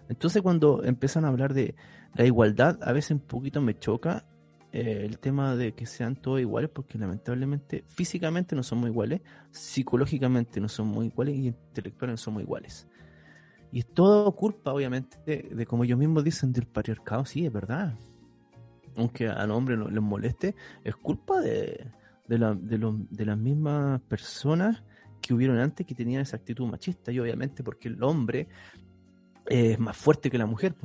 [0.09, 1.75] Entonces cuando empiezan a hablar de
[2.15, 4.25] la igualdad, a veces un poquito me choca
[4.71, 10.59] eh, el tema de que sean todos iguales, porque lamentablemente físicamente no somos iguales, psicológicamente
[10.59, 12.87] no somos iguales y intelectualmente no somos iguales.
[13.71, 17.95] Y es todo culpa, obviamente, de, como ellos mismos dicen, del patriarcado, sí, es verdad.
[18.95, 21.87] Aunque al hombre no les moleste, es culpa de,
[22.27, 24.83] de, la, de, las mismas personas
[25.21, 27.11] que hubieron antes que tenían esa actitud machista.
[27.11, 28.47] Y obviamente porque el hombre
[29.45, 30.75] es más fuerte que la mujer.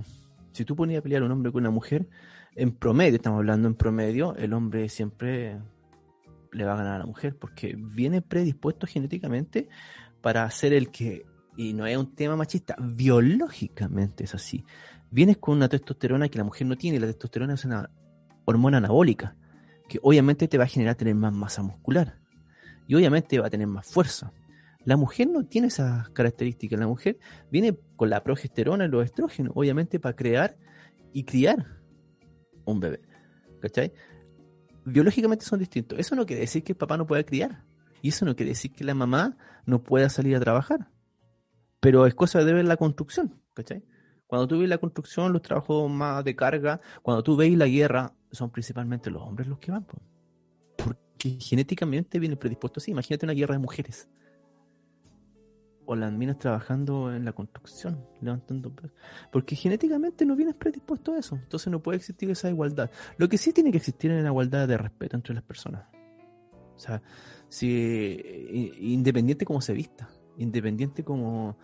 [0.53, 2.09] Si tú ponías a pelear a un hombre con una mujer,
[2.55, 5.59] en promedio, estamos hablando en promedio, el hombre siempre
[6.53, 9.69] le va a ganar a la mujer porque viene predispuesto genéticamente
[10.21, 11.25] para ser el que,
[11.57, 14.65] y no es un tema machista, biológicamente es así.
[15.11, 17.89] Vienes con una testosterona que la mujer no tiene, la testosterona es una
[18.45, 19.37] hormona anabólica
[19.89, 22.19] que obviamente te va a generar tener más masa muscular
[22.87, 24.33] y obviamente va a tener más fuerza.
[24.85, 27.19] La mujer no tiene esas características, la mujer
[27.51, 30.57] viene con la progesterona y los estrógenos, obviamente para crear
[31.13, 31.67] y criar
[32.65, 33.01] un bebé.
[33.61, 33.93] ¿Cachai?
[34.85, 35.99] Biológicamente son distintos.
[35.99, 37.65] Eso no quiere decir que el papá no pueda criar.
[38.01, 40.89] Y eso no quiere decir que la mamá no pueda salir a trabajar.
[41.81, 43.85] Pero es cosa de ver la construcción, ¿cachai?
[44.27, 48.15] Cuando tú ves la construcción, los trabajos más de carga, cuando tú ves la guerra,
[48.31, 49.87] son principalmente los hombres los que van.
[50.77, 52.91] Porque genéticamente viene predispuesto así.
[52.91, 54.09] Imagínate una guerra de mujeres.
[55.87, 58.71] O las minas trabajando en la construcción, levantando
[59.33, 61.37] Porque genéticamente no vienes predispuesto a eso.
[61.37, 62.91] Entonces no puede existir esa igualdad.
[63.17, 65.87] Lo que sí tiene que existir es la igualdad de respeto entre las personas.
[66.77, 67.03] O sea,
[67.49, 71.57] si, independiente como se vista, independiente como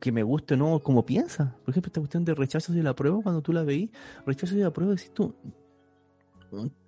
[0.00, 1.56] que me guste o no, como piensa.
[1.64, 3.90] Por ejemplo, esta cuestión de rechazo de la prueba, cuando tú la veís,
[4.24, 5.34] rechazo de la prueba, decís tú,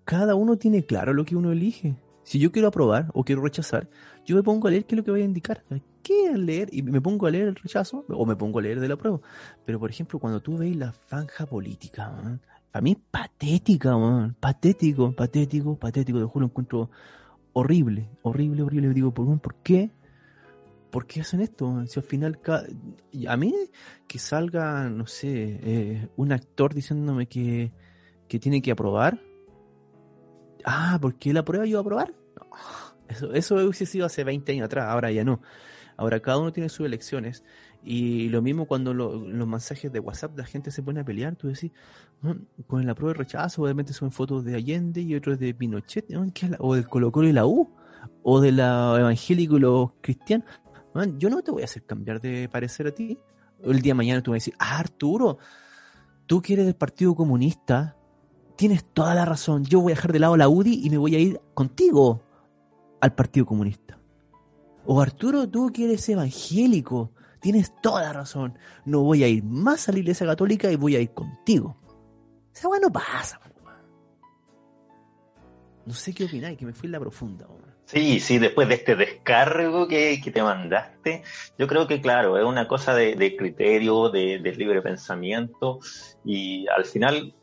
[0.04, 1.96] cada uno tiene claro lo que uno elige.
[2.22, 3.88] Si yo quiero aprobar o quiero rechazar,
[4.24, 5.64] yo me pongo a leer qué es lo que voy a indicar.
[6.02, 6.68] ¿Qué leer?
[6.72, 9.20] Y me pongo a leer el rechazo o me pongo a leer de la prueba.
[9.64, 12.40] Pero, por ejemplo, cuando tú veis la franja política,
[12.72, 14.36] a mí es patética, man.
[14.38, 16.18] patético, patético, patético.
[16.18, 16.90] De juro, lo encuentro
[17.54, 18.92] horrible, horrible, horrible.
[18.92, 19.90] Digo, ¿por qué?
[20.90, 21.86] ¿por qué hacen esto?
[21.86, 22.38] Si al final,
[23.28, 23.54] a mí
[24.06, 27.72] que salga, no sé, eh, un actor diciéndome que,
[28.28, 29.20] que, tiene que aprobar.
[30.64, 32.14] Ah, ¿por qué la prueba yo a aprobar?
[33.08, 35.40] eso, eso hubiese sido hace 20 años atrás, ahora ya no.
[35.96, 37.42] Ahora cada uno tiene sus elecciones.
[37.82, 41.48] Y lo mismo cuando los mensajes de WhatsApp la gente se pone a pelear, tú
[41.48, 41.72] decís,
[42.66, 46.06] con la prueba de rechazo, obviamente son fotos de Allende y otros de Pinochet,
[46.58, 47.70] o del Colo Colo y la U,
[48.22, 50.44] o de la evangélico y los cristianos
[51.16, 53.18] yo no te voy a hacer cambiar de parecer a ti.
[53.62, 55.38] El día de mañana tú a decir, ah, Arturo,
[56.26, 57.96] tú que eres del Partido Comunista,
[58.58, 59.64] tienes toda la razón.
[59.64, 62.20] Yo voy a dejar de lado la UDI y me voy a ir contigo
[63.00, 63.98] al Partido Comunista.
[64.84, 68.58] O Arturo, tú que eres evangélico, tienes toda la razón.
[68.84, 71.76] No voy a ir más a la Iglesia Católica y voy a ir contigo.
[72.52, 73.40] Esa weá no pasa,
[75.86, 77.46] No sé qué opináis, que me fui en la profunda.
[77.84, 81.22] Sí, sí, después de este descargo que, te mandaste,
[81.58, 85.78] yo creo que claro, es una cosa de, criterio, de, libre pensamiento
[86.22, 87.34] y al final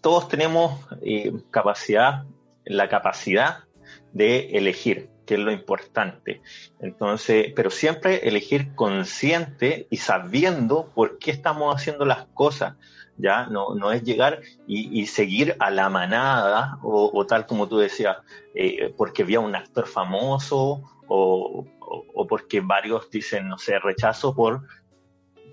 [0.00, 2.24] todos tenemos eh, capacidad,
[2.64, 3.64] la capacidad
[4.12, 6.42] de elegir que es lo importante.
[6.80, 12.74] Entonces, pero siempre elegir consciente y sabiendo por qué estamos haciendo las cosas.
[13.16, 13.46] ¿ya?
[13.46, 18.16] No, no es llegar y, seguir a la manada o, tal como tú decías,
[18.56, 24.66] eh, porque había un actor famoso o, o, porque varios dicen, no sé, rechazo por,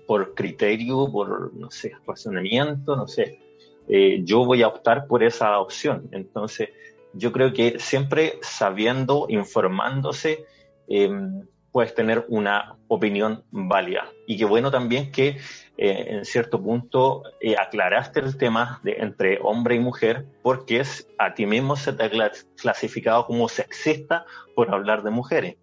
[0.06, 3.40] por criterio, por, no sé, razonamiento, no sé.
[3.88, 6.08] Eh, yo voy a optar por esa opción.
[6.12, 6.70] Entonces,
[7.14, 10.44] yo creo que siempre sabiendo, informándose,
[10.88, 14.10] em, puedes tener una opinión válida.
[14.26, 15.38] Y qué bueno también que
[15.76, 21.06] eh, en cierto punto eh, aclaraste el tema de entre hombre y mujer, porque es
[21.18, 22.10] a ti mismo se te ha
[22.56, 24.24] clasificado como sexista
[24.54, 25.56] por hablar de mujeres.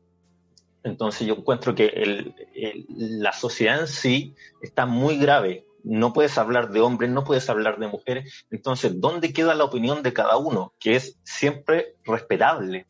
[0.83, 2.33] Entonces yo encuentro que
[2.89, 5.65] la sociedad en sí está muy grave.
[5.85, 8.45] No puedes hablar de hombres, no puedes hablar de mujeres.
[8.49, 10.73] Entonces, ¿dónde queda la opinión de cada uno?
[10.79, 12.87] Que es siempre respetable.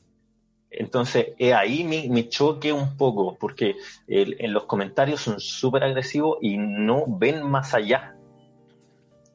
[0.70, 3.76] Entonces, es ahí mi, choque un poco, porque
[4.08, 8.18] en los comentarios son súper agresivos y no ven más allá.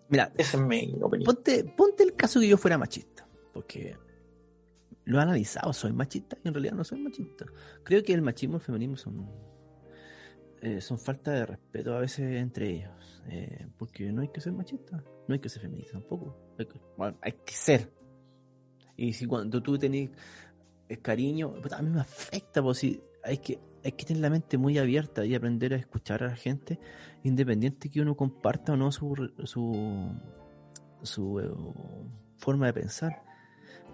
[0.09, 1.25] Mira, esa es mi opinión.
[1.25, 3.97] Ponte, ponte el caso que yo fuera machista, porque
[5.05, 7.47] lo he analizado, soy machista y en realidad no soy machista.
[7.85, 9.31] Creo que el machismo y el feminismo son,
[10.63, 13.23] eh, son falta de respeto a veces entre ellos.
[13.29, 16.37] Eh, porque no hay que ser machista, no hay que ser feminista tampoco.
[16.59, 16.81] Hay que,
[17.23, 17.93] hay que ser.
[18.97, 20.11] Y si cuando tú tenés
[20.89, 24.31] eh, cariño, pues a mí me afecta, pues si hay que, hay que tener la
[24.31, 26.79] mente muy abierta y aprender a escuchar a la gente,
[27.23, 30.15] independiente que uno comparta o no su, su,
[31.03, 31.75] su
[32.37, 33.23] forma de pensar.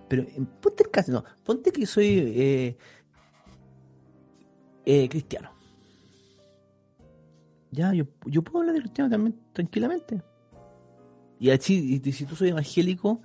[0.08, 0.24] Pero
[0.60, 2.76] ponte el caso, no, ponte que soy
[4.84, 5.55] cristiano.
[7.76, 8.06] Ya, yo,
[8.42, 10.22] puedo hablar de cristiano también tranquilamente.
[11.38, 13.20] Y así, y si tú soy evangélico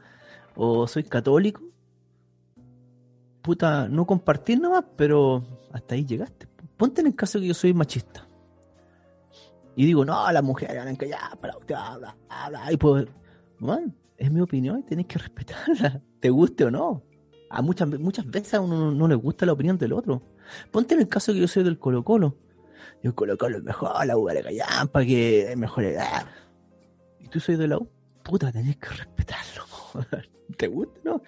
[0.55, 1.63] o soy católico,
[3.41, 6.47] puta, no compartir nomás, pero hasta ahí llegaste.
[6.75, 8.27] Ponte en el caso que yo soy machista.
[9.77, 12.15] Y digo, no, las mujeres van a callar, bla, bla,
[12.49, 13.07] bla, y pues,
[13.57, 17.03] bueno, es mi opinión y tenés que respetarla te guste o no.
[17.49, 20.21] A muchas, muchas veces a uno no, le gusta la opinión del otro.
[20.71, 22.37] Ponte en el caso que yo soy del Colo Colo.
[23.03, 25.83] Yo el Colo Colo es mejor, la U de para que es mejor.
[25.83, 26.27] edad.
[27.19, 27.89] Y tú soy de la U,
[28.23, 29.63] puta, tenés que respetarlo.
[30.57, 31.21] ¿Te gusta, no?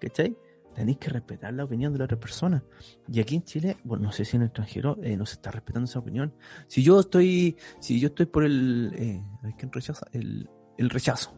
[0.00, 0.36] ¿Cachai?
[0.74, 2.64] Tenéis que respetar la opinión de la otra persona.
[3.06, 5.52] Y aquí en Chile, bueno, no sé si en el extranjero eh, no se está
[5.52, 6.34] respetando esa opinión.
[6.66, 9.22] Si yo estoy, si yo estoy por el, eh,
[9.70, 10.06] rechaza?
[10.12, 11.32] El, el rechazo.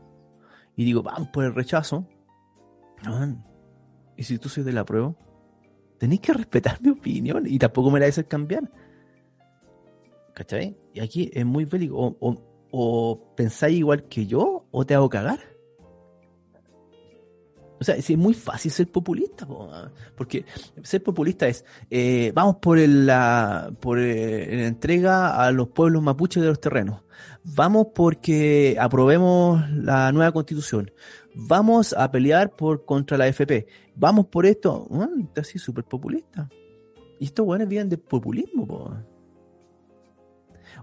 [0.75, 2.07] Y digo, vamos por el rechazo,
[4.17, 5.15] y si tú sois de la prueba,
[5.99, 8.71] tenéis que respetar mi opinión y tampoco me la hacer cambiar.
[10.37, 10.77] ¿Cachai?
[10.93, 12.19] Y aquí es muy bélico.
[12.21, 15.39] O, pensáis igual que yo o te hago cagar.
[17.81, 19.47] O sea, es muy fácil ser populista,
[20.15, 20.45] porque
[20.83, 26.43] ser populista es, eh, vamos por, la, por eh, la entrega a los pueblos mapuches
[26.43, 27.03] de los terrenos,
[27.45, 30.91] vamos porque aprobemos la nueva constitución,
[31.35, 36.49] vamos a pelear por contra la FP, vamos por esto, está así súper populista.
[37.19, 38.67] Y estos buenos vienen de populismo,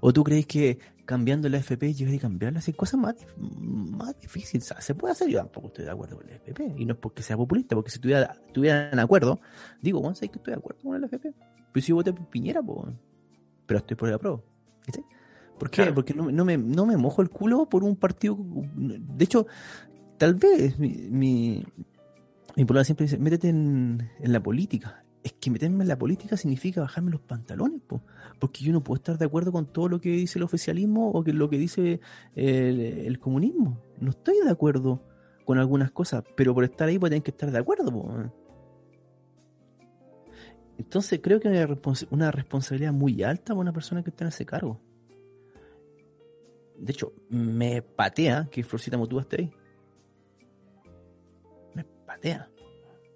[0.05, 2.59] ¿O tú crees que cambiando la FP llegaría a cambiarla?
[2.59, 4.73] Hacer cosas más, más difíciles.
[4.79, 6.73] se puede hacer, yo tampoco estoy de acuerdo con la FP.
[6.75, 9.39] Y no es porque sea populista, porque si estuviera, en acuerdo,
[9.81, 11.33] digo, bueno, sé que estoy de acuerdo con la FP.
[11.71, 12.93] Pues si yo voté por Piñera, pues,
[13.65, 14.43] pero estoy por el apruebo.
[15.57, 15.89] ¿Por qué?
[15.93, 18.37] Porque no, no, me, no me mojo el culo por un partido.
[18.75, 19.47] De hecho,
[20.17, 21.65] tal vez mi, mi,
[22.57, 25.02] mi siempre dice, métete en, la política.
[25.23, 27.81] Es que meterme en la política significa bajarme los pantalones,
[28.39, 31.23] porque yo no puedo estar de acuerdo con todo lo que dice el oficialismo o
[31.23, 32.01] que lo que dice
[32.35, 33.81] el, comunismo.
[33.99, 35.01] No estoy de acuerdo
[35.45, 38.31] con algunas cosas, pero por estar ahí pues tener que estar de acuerdo.
[40.77, 41.65] Entonces creo que hay
[42.09, 44.81] una responsabilidad muy alta para una persona que está en ese cargo.
[46.77, 49.53] De hecho, me patea que Florcita Motúa esté ahí
[52.13, 52.49] patea.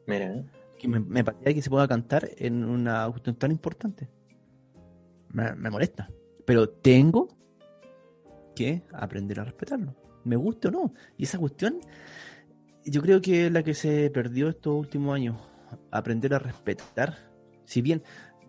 [0.07, 0.43] Mira.
[0.77, 4.09] Que me, patea que se pueda cantar en una cuestión tan importante.
[5.29, 6.09] Me, molesta.
[6.45, 7.29] Pero tengo
[8.55, 9.95] que aprender a respetarlo.
[10.23, 10.93] Me guste o no.
[11.17, 11.79] Y esa cuestión,
[12.85, 15.37] yo creo que es la que se perdió estos últimos años.
[15.91, 17.17] Aprender a respetar.
[17.65, 18.03] Si bien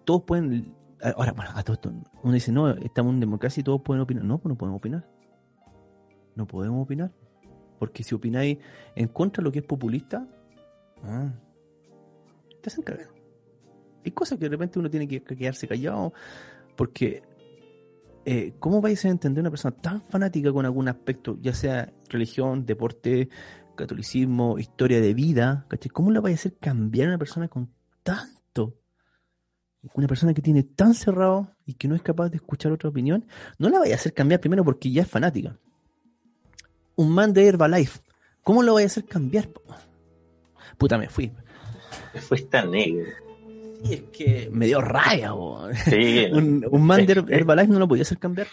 [0.04, 0.74] todos pueden.
[1.14, 1.78] Ahora, bueno, a todos,
[2.22, 4.24] uno dice, no, estamos en democracia y todos pueden opinar.
[4.24, 5.08] No, pues no podemos opinar.
[6.34, 7.12] No podemos opinar.
[7.78, 8.58] Porque si opináis
[8.96, 10.26] en contra de lo que es populista,
[11.04, 11.32] Ah.
[12.68, 13.09] Te hacen cagar.
[14.04, 16.12] Hay cosas que de repente uno tiene que quedarse callado
[16.76, 17.22] porque
[18.26, 22.66] eh, ¿cómo vais a entender una persona tan fanática con algún aspecto, ya sea religión,
[22.66, 23.31] deporte,
[23.74, 25.66] catolicismo, historia de vida?
[25.94, 28.74] ¿Cómo la vais a hacer cambiar a una persona con tanto?
[29.94, 33.24] una persona que tiene tan cerrado y que no es capaz de escuchar otra opinión,
[33.59, 35.57] no la vaya a hacer cambiar primero porque ya es fanática.
[36.96, 38.00] Un man de Herbalife,
[38.42, 39.48] ¿cómo lo vaya a hacer cambiar?
[40.76, 41.33] Puta, me fui.
[42.20, 43.11] Te fuiste negro.
[43.85, 48.18] Y es que me dio raya, un, un, man de Herbalife no lo podía hacer
[48.18, 48.48] cambiar.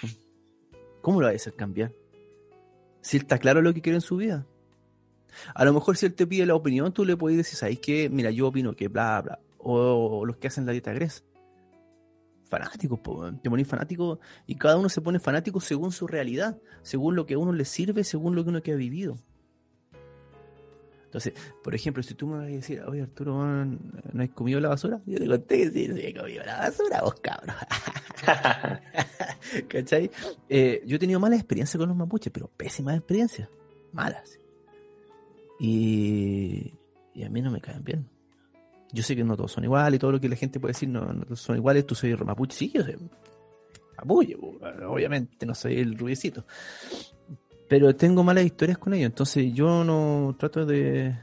[1.02, 1.92] ¿Cómo lo vaya a hacer cambiar?
[3.02, 4.46] Si él está claro lo que quiere en su vida.
[5.54, 8.10] A lo mejor si él te pide la opinión, tú le puedes decir, ¿sabes qué?
[8.10, 11.24] Mira, yo opino que bla, bla o los que hacen la dieta Gres.
[12.48, 13.00] Fanáticos,
[13.42, 17.34] te pones fanático y cada uno se pone fanático según su realidad, según lo que
[17.34, 19.18] a uno le sirve, según lo que uno que ha vivido.
[21.16, 24.68] Entonces, por ejemplo, si tú me vas a decir, oye Arturo, ¿no has comido la
[24.68, 25.02] basura?
[25.06, 27.56] Yo te conté que sí, sí he comido la basura, vos cabrón.
[29.70, 30.12] ¿Cachai?
[30.50, 33.48] Eh, yo he tenido malas experiencias con los mapuches, pero pésimas experiencias.
[33.94, 34.38] Malas.
[35.58, 36.74] Y,
[37.14, 38.10] y a mí no me caen bien.
[38.92, 40.90] Yo sé que no todos son iguales y todo lo que la gente puede decir
[40.90, 41.88] no, todos son iguales.
[41.88, 42.98] Tú soy mapuche, sí, yo soy
[44.00, 44.36] mapuche,
[44.86, 46.46] obviamente, no soy el rubiecito.
[47.68, 51.16] Pero tengo malas historias con ellos, entonces yo no trato de,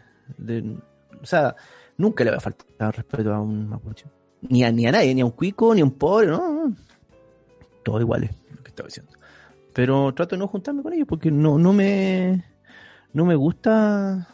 [1.21, 1.55] o sea,
[1.97, 4.07] nunca le va a faltar respeto a un mapuche.
[4.43, 6.75] Ni a, ni a nadie, ni a un cuico, ni a un pobre, no.
[7.85, 9.13] Todos iguales, lo que estaba diciendo.
[9.73, 12.45] Pero trato de no juntarme con ellos porque no, no me
[13.13, 14.29] no me gusta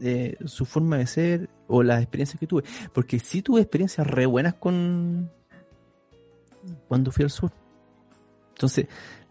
[0.00, 2.64] eh, su forma de ser o las experiencias que tuve.
[2.92, 5.30] Porque sí tuve experiencias re buenas con
[6.88, 7.50] cuando fui al sur.
[8.50, 8.86] Entonces,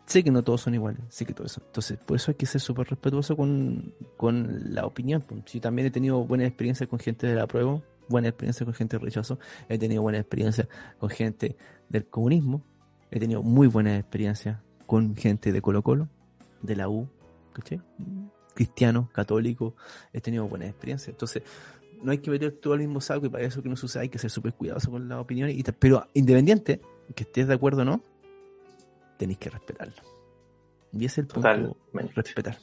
[0.05, 1.61] sé que no todos son iguales, sé que todo eso.
[1.65, 5.21] Entonces, por eso hay que ser súper respetuoso con, con la opinión.
[5.21, 8.73] Pues, si también he tenido buenas experiencias con gente de la prueba, buena experiencia con
[8.73, 9.39] gente de rechazo,
[9.69, 10.67] he tenido buena experiencia
[10.99, 11.55] con gente
[11.89, 12.63] del comunismo,
[13.11, 16.09] he tenido muy buenas experiencias con gente de Colo Colo,
[16.61, 17.07] de la U,
[18.53, 19.75] cristiano, católico,
[20.11, 21.09] he tenido buenas experiencias.
[21.09, 21.43] Entonces,
[22.01, 24.09] no hay que meter todo al mismo saco y para eso que no suceda hay
[24.09, 25.55] que ser súper cuidadoso con las opiniones.
[25.57, 26.81] Y pero independiente,
[27.15, 28.03] que estés de acuerdo o no,
[29.23, 30.03] tenéis que respetarlo.
[30.91, 31.77] Y ese es el punto,
[32.13, 32.57] respetar.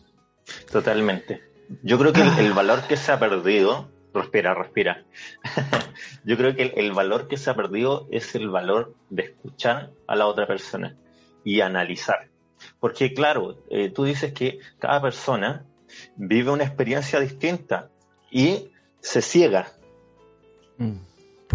[0.70, 1.40] Totalmente.
[1.82, 5.04] Yo creo que el, valor que se ha perdido, respira, respira.
[6.24, 10.16] Yo creo que el, valor que se ha perdido es el valor de escuchar a
[10.16, 10.96] la otra persona
[11.44, 12.28] y analizar.
[12.78, 15.64] Porque claro, eh, tú dices que cada persona
[16.16, 17.88] vive una experiencia distinta
[18.30, 18.70] y
[19.00, 19.72] se ciega
[20.76, 20.96] mm,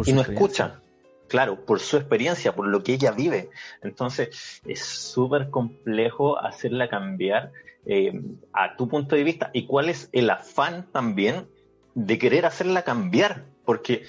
[0.04, 0.82] y no escucha.
[1.28, 3.50] Claro, por su experiencia, por lo que ella vive.
[3.82, 7.52] Entonces, es súper complejo hacerla cambiar
[7.86, 8.22] eh,
[8.54, 9.50] a tu punto de vista.
[9.54, 11.48] ¿Y cuál es el afán también
[11.96, 13.46] de querer hacerla cambiar?
[13.66, 14.04] Porque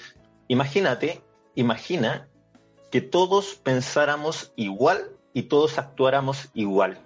[0.47, 1.21] imagínate,
[1.55, 2.27] imagina
[2.91, 6.99] que todos pensáramos igual y todos actuáramos igual.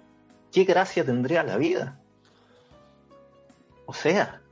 [0.52, 1.98] ¿Qué gracia tendría la vida?
[3.86, 4.42] O sea,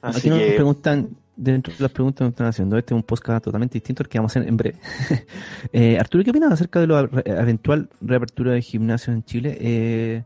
[0.00, 3.44] Aquí nos preguntan, dentro de las preguntas que nos están haciendo, este es un podcast
[3.44, 4.78] totalmente distinto al que vamos a hacer en breve.
[5.72, 9.56] eh, Arturo, ¿qué opinas acerca de la eventual reapertura de gimnasios en Chile?
[9.60, 10.24] Eh,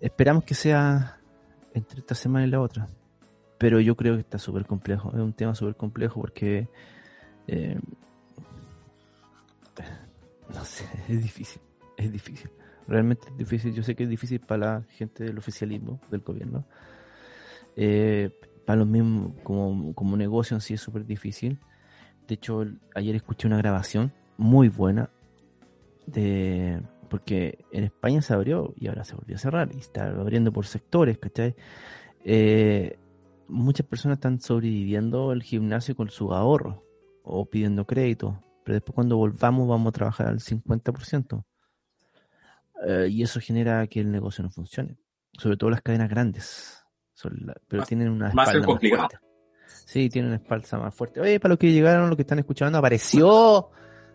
[0.00, 1.18] esperamos que sea
[1.74, 2.88] entre esta semana y la otra,
[3.58, 6.68] pero yo creo que está súper complejo, es un tema súper complejo porque,
[7.46, 7.78] eh,
[10.54, 11.60] no sé, es difícil,
[11.98, 12.50] es difícil,
[12.88, 16.64] realmente es difícil, yo sé que es difícil para la gente del oficialismo, del gobierno,
[17.76, 18.30] eh,
[18.64, 21.58] para los mismos, como, como negocio en sí es súper difícil.
[22.26, 25.10] De hecho, ayer escuché una grabación muy buena
[26.06, 30.52] de porque en España se abrió y ahora se volvió a cerrar y está abriendo
[30.52, 31.54] por sectores, ¿cachai?
[32.24, 32.98] Eh,
[33.46, 36.82] muchas personas están sobreviviendo el gimnasio con su ahorro
[37.22, 41.44] o pidiendo crédito, pero después cuando volvamos vamos a trabajar al 50%.
[42.86, 44.96] Eh, y eso genera que el negocio no funcione,
[45.38, 46.83] sobre todo las cadenas grandes
[47.68, 49.18] pero tienen una espalda más fuerte.
[49.86, 51.20] Sí, tienen una espalda más fuerte.
[51.20, 53.70] Oye, para los que llegaron, los que están escuchando, apareció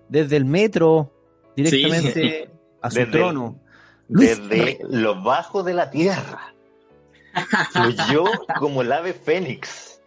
[0.07, 1.13] desde el metro
[1.55, 2.51] directamente
[2.81, 3.59] a su trono.
[4.07, 6.53] desde lo bajo de la tierra.
[7.71, 8.25] Fluyó
[8.57, 10.01] como el ave fénix.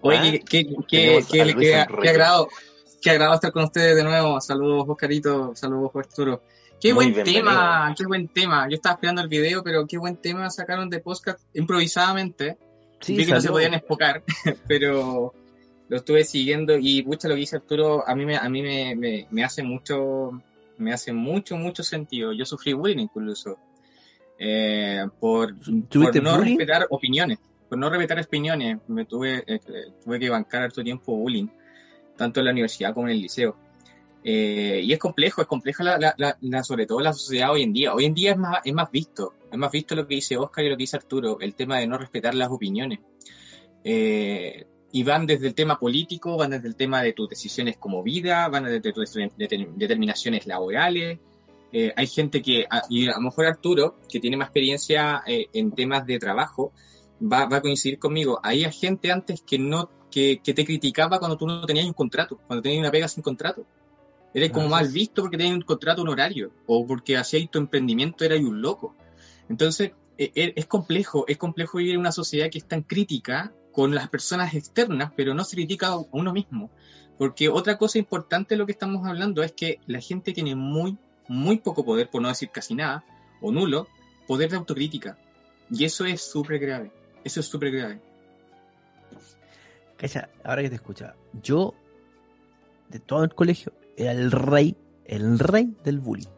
[0.00, 0.44] Oye, ¿Ah?
[0.48, 1.76] qué, qué, qué, qué,
[2.10, 2.48] agrado,
[3.00, 4.40] qué agrado estar con ustedes de nuevo.
[4.40, 5.54] Saludos, Oscarito.
[5.54, 6.42] Saludos, Arturo.
[6.80, 8.68] Qué buen tema, qué buen tema.
[8.68, 12.58] Yo estaba esperando el video, pero qué buen tema sacaron de podcast improvisadamente.
[13.00, 14.22] Sí, Vi que no se podían enfocar,
[14.68, 15.34] pero
[15.88, 19.26] lo estuve siguiendo y mucho lo que dice Arturo a mí me, a mí me,
[19.30, 20.42] me, hace mucho
[20.78, 22.32] me hace mucho mucho sentido.
[22.32, 23.58] Yo sufrí bullying incluso
[24.38, 28.78] eh, por, por no respetar opiniones, por no respetar opiniones.
[28.88, 29.60] Me tuve eh,
[30.02, 31.48] tuve que bancar harto tiempo bullying,
[32.16, 33.56] tanto en la universidad como en el liceo.
[34.26, 37.94] Eh, y es complejo, es compleja la, la, sobre todo la sociedad hoy en día.
[37.94, 40.64] Hoy en día es más, es más visto, es más visto lo que dice Oscar
[40.64, 43.00] y lo que dice Arturo, el tema de no respetar las opiniones.
[43.84, 48.02] Eh, y van desde el tema político, van desde el tema de tus decisiones como
[48.02, 49.12] vida, van desde tus
[49.76, 51.18] determinaciones laborales.
[51.72, 55.72] Eh, hay gente que, y a lo mejor Arturo, que tiene más experiencia eh, en
[55.72, 56.72] temas de trabajo,
[57.20, 58.38] va, va, a coincidir conmigo.
[58.42, 62.38] Hay gente antes que no que, que, te criticaba cuando tú no tenías un contrato,
[62.46, 63.66] cuando tenías una pega sin contrato.
[64.34, 68.40] Eres como mal visto porque tenías un contrato honorario o porque hacías tu emprendimiento, eras
[68.40, 68.96] un loco.
[69.48, 73.52] Entonces, e, e, es complejo, es complejo vivir en una sociedad que es tan crítica
[73.72, 76.70] con las personas externas, pero no se critica a uno mismo.
[77.16, 80.98] Porque otra cosa importante de lo que estamos hablando es que la gente tiene muy,
[81.28, 83.04] muy poco poder, por no decir casi nada,
[83.40, 83.86] o nulo,
[84.26, 85.16] poder de autocrítica.
[85.70, 86.90] Y eso es súper grave.
[87.22, 88.00] Eso es súper grave.
[89.96, 91.74] Cacha, ahora que te escucha, yo,
[92.88, 96.28] de todo el colegio, era el rey, el rey del bullying.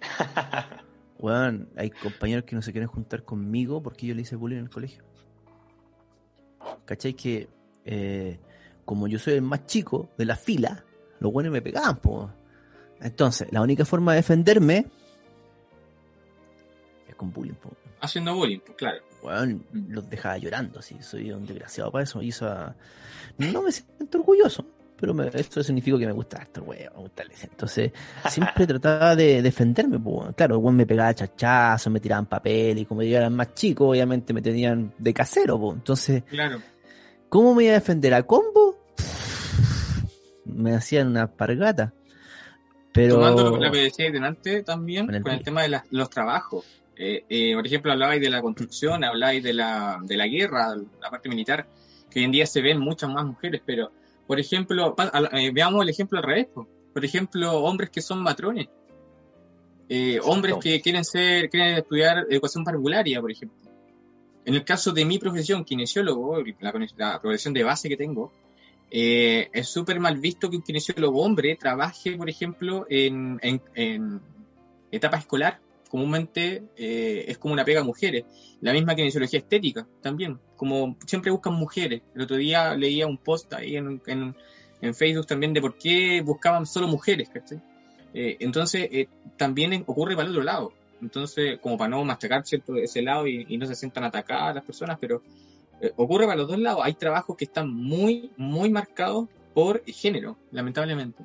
[1.22, 4.64] Bueno, hay compañeros que no se quieren juntar conmigo porque yo le hice bullying en
[4.64, 5.04] el colegio.
[6.84, 7.14] ¿Cachai?
[7.14, 7.48] Que
[7.84, 8.40] eh,
[8.84, 10.84] como yo soy el más chico de la fila,
[11.20, 12.28] los buenos me pegaban, po.
[13.00, 14.86] Entonces, la única forma de defenderme
[17.06, 17.70] es con bullying, po.
[18.00, 19.04] Haciendo bullying, pues claro.
[19.22, 21.00] Bueno, los dejaba llorando, así.
[21.02, 22.20] Soy un desgraciado para eso.
[22.20, 22.74] Y eso,
[23.38, 24.66] no me siento orgulloso
[25.02, 27.90] pero esto significa que me gusta esto, güey, me gusta el Entonces,
[28.28, 30.32] siempre trataba de defenderme, pues.
[30.36, 34.32] Claro, güey me pegaba chachazos, me tiraban papel, y como yo era más chico, obviamente
[34.32, 35.74] me tenían de casero, pues.
[35.78, 36.62] Entonces, claro.
[37.28, 38.78] ¿cómo me iba a defender a combo?
[40.44, 41.92] Me hacían una pargata.
[42.92, 43.16] Pero...
[43.16, 46.64] Tomando lo que decía delante también, con el, tema de los trabajos.
[46.96, 51.10] Eh, eh, por ejemplo, hablabais de la construcción, hablabais de la, de la guerra, la
[51.10, 51.66] parte militar,
[52.08, 53.90] que hoy en día se ven muchas más mujeres, pero
[54.32, 54.96] por ejemplo,
[55.34, 56.46] eh, veamos el ejemplo al revés.
[56.54, 58.66] Por ejemplo, hombres que son matrones.
[59.90, 63.70] Eh, hombres que quieren ser, quieren estudiar educación parvularia, por ejemplo.
[64.46, 68.32] En el caso de mi profesión, kinesiólogo, la, profesión de base que tengo,
[68.90, 74.22] eh, es súper mal visto que un kinesiólogo hombre trabaje, por ejemplo, en, en
[74.90, 75.60] etapa escolar
[75.92, 78.24] comúnmente eh, es como una pega a mujeres.
[78.62, 82.00] La misma kinesiología estética también, como siempre buscan mujeres.
[82.14, 86.64] El otro día leía un post ahí en, en, Facebook también de por qué buscaban
[86.64, 87.28] solo mujeres,
[88.14, 90.72] eh, entonces, eh, también ocurre para el otro lado.
[91.02, 94.96] Entonces, como para no machacar cierto ese lado y, no se sientan atacadas las personas,
[94.98, 95.22] pero
[95.96, 96.80] ocurre para los dos lados.
[96.84, 101.22] Hay trabajos que están muy, muy marcados por género, lamentablemente.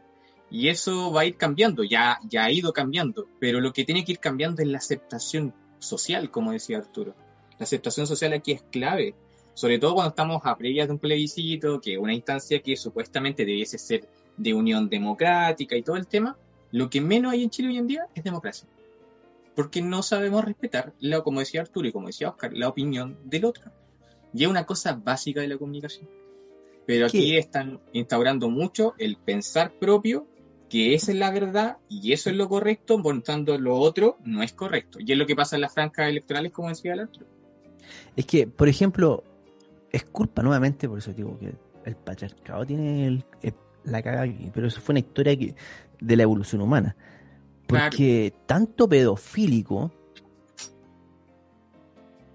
[0.50, 4.06] Y eso va a ir cambiando, ya, ya ha ido cambiando, pero lo que tiene
[4.06, 7.16] que ir cambiando es la aceptación social, como decía Arturo.
[7.60, 9.16] La aceptación social aquí es clave,
[9.54, 13.78] sobre todo cuando estamos a previas de un plebiscito, que una instancia que supuestamente debiese
[13.78, 16.38] ser de unión democrática y todo el tema,
[16.72, 18.70] lo que menos hay en Chile hoy en día es democracia.
[19.56, 23.46] Porque no sabemos respetar, la, como decía Arturo y como decía Oscar, la opinión del
[23.46, 23.72] otro.
[24.34, 26.08] Y es una cosa básica de la comunicación.
[26.86, 30.28] Pero aquí están instaurando mucho el pensar propio
[30.70, 34.54] que esa es la verdad y eso es lo correcto, montando lo otro no es
[34.54, 35.00] correcto.
[35.00, 37.26] Y es lo que pasa en las francas electorales, como decía el otro.
[38.16, 39.24] Es que, por ejemplo,
[39.92, 41.54] es culpa nuevamente, por eso digo que
[41.86, 43.24] el patriarcado tiene
[43.86, 45.38] la cagada aquí, pero eso fue una historia
[46.00, 46.96] de la evolución humana.
[47.66, 49.92] Porque tanto pedofílico,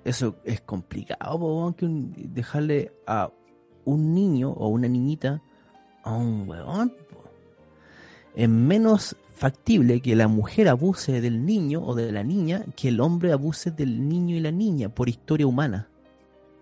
[0.04, 3.30] eso es complicado, que dejarle a
[3.84, 5.42] un niño o una niñita
[6.02, 6.94] a un huevón
[8.34, 13.00] es menos factible que la mujer abuse del niño o de la niña que el
[13.00, 15.88] hombre abuse del niño y la niña por historia humana.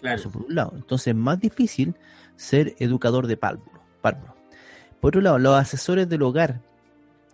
[0.01, 0.17] Claro.
[0.17, 0.73] Eso por un lado.
[0.75, 1.95] Entonces es más difícil
[2.37, 3.81] ser educador de párvulo.
[5.01, 6.61] Por otro lado, los asesores del hogar.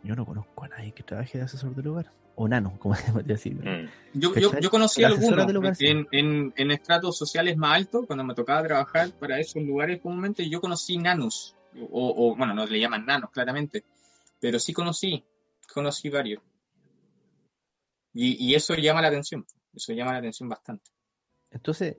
[0.03, 2.13] Yo no conozco a nadie que trabaje de asesor del hogar.
[2.35, 3.55] O nano, como se podría decir.
[3.55, 3.89] Mm.
[4.15, 8.63] Yo, yo, conocí a algunos en, en, en, estratos sociales más altos, cuando me tocaba
[8.67, 11.55] trabajar para esos lugares comúnmente, yo conocí nanos.
[11.91, 13.85] O, o bueno, no le llaman nanos, claramente
[14.47, 15.25] pero sí conocí,
[15.75, 16.41] conocí varios.
[18.15, 19.45] Y, eso llama la atención,
[19.75, 20.89] eso llama la atención bastante.
[21.51, 21.97] Entonces,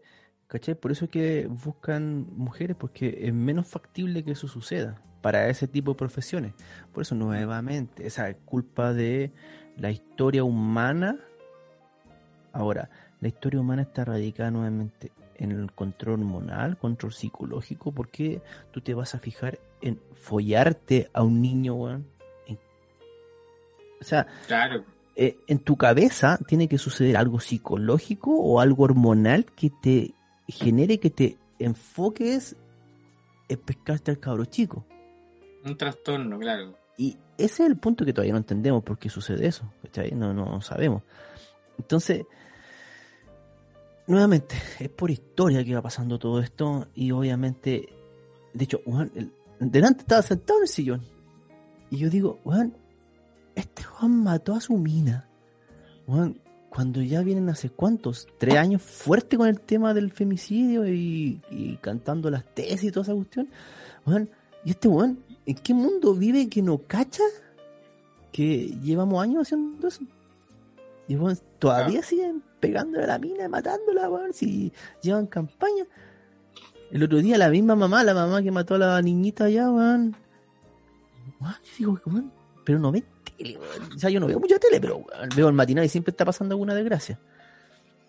[0.47, 0.75] ¿cachai?
[0.75, 5.67] Por eso es que buscan mujeres, porque es menos factible que eso suceda para ese
[5.67, 6.53] tipo de profesiones.
[6.93, 9.33] Por eso, nuevamente, esa culpa de
[9.75, 11.19] la historia humana.
[12.53, 12.89] Ahora,
[13.19, 17.91] la historia humana está radicada nuevamente en el control hormonal, control psicológico.
[17.91, 18.41] ¿Por qué
[18.71, 22.16] tú te vas a fijar en follarte a un niño, weón?
[23.99, 24.27] O sea,
[25.15, 30.13] eh, en tu cabeza tiene que suceder algo psicológico o algo hormonal que te
[30.47, 32.55] genere que te enfoques
[33.49, 34.85] en pescarte al cabro chico.
[35.65, 36.77] Un trastorno, claro.
[36.97, 39.71] Y ese es el punto que todavía no entendemos por qué sucede eso.
[40.13, 41.03] No, no sabemos.
[41.77, 42.25] Entonces,
[44.07, 47.97] nuevamente, es por historia que va pasando todo esto y obviamente
[48.57, 49.11] de hecho, Juan,
[49.59, 51.01] delante estaba sentado en el sillón.
[51.91, 52.75] Y yo digo, Juan,
[53.57, 55.27] este Juan mató a su mina.
[56.05, 56.39] Juan,
[56.69, 62.29] cuando ya vienen hace cuántos, tres años fuerte con el tema del femicidio y, cantando
[62.29, 63.49] las tesis y toda esa cuestión.
[64.05, 64.29] Juan,
[64.63, 67.23] y este Juan, ¿en qué mundo vive que no cacha?
[68.31, 70.03] Que llevamos años haciendo eso.
[71.07, 75.85] Y Juan, todavía siguen pegándole a la mina, matándola, Juan, si llevan campaña.
[76.91, 80.15] El otro día la misma mamá, la mamá que mató a la niñita allá, weón.
[81.41, 81.49] yo
[81.79, 82.31] digo, weón,
[82.63, 83.03] pero no ve
[83.37, 83.93] tele, weón.
[83.95, 86.53] O sea, yo no veo mucha tele, pero veo el matinal y siempre está pasando
[86.53, 87.19] alguna desgracia.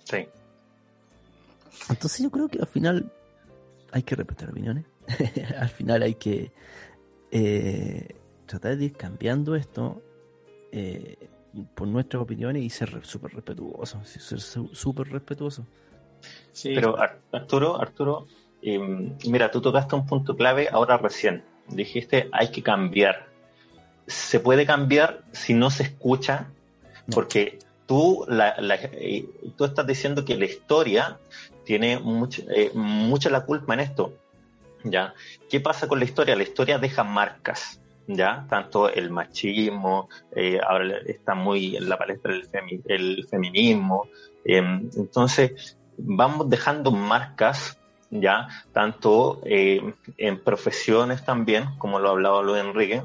[0.05, 0.27] Sí.
[1.89, 3.13] Entonces yo creo que al final
[3.93, 4.85] hay que respetar opiniones.
[5.59, 6.53] al final hay que
[7.31, 8.17] eh,
[8.47, 10.03] tratar de ir cambiando esto
[10.73, 11.17] eh,
[11.75, 14.05] por nuestras opiniones y ser súper respetuoso.
[14.05, 15.67] Ser súper respetuoso.
[16.53, 16.73] Sí.
[16.75, 16.97] Pero
[17.33, 18.27] Arturo, Arturo,
[18.63, 21.45] mira, tú tocaste un punto clave ahora recién.
[21.69, 23.28] Dijiste, hay que cambiar.
[24.09, 26.49] Se puede cambiar si no se escucha,
[27.15, 31.19] porque tú, la, eh, tú estás diciendo que la historia
[31.65, 34.13] tiene mucho, eh, mucha la culpa en esto.
[34.85, 35.15] ¿ya?
[35.49, 36.37] ¿Qué pasa con la historia?
[36.37, 37.81] La historia deja marcas.
[38.07, 38.47] ¿ya?
[38.49, 44.09] Tanto el machismo, eh, ahora está muy en la palestra el, el feminismo.
[44.45, 47.79] Em, entonces, vamos dejando marcas
[48.11, 53.03] ya tanto en profesiones también, como lo hablaba Luis Enrique,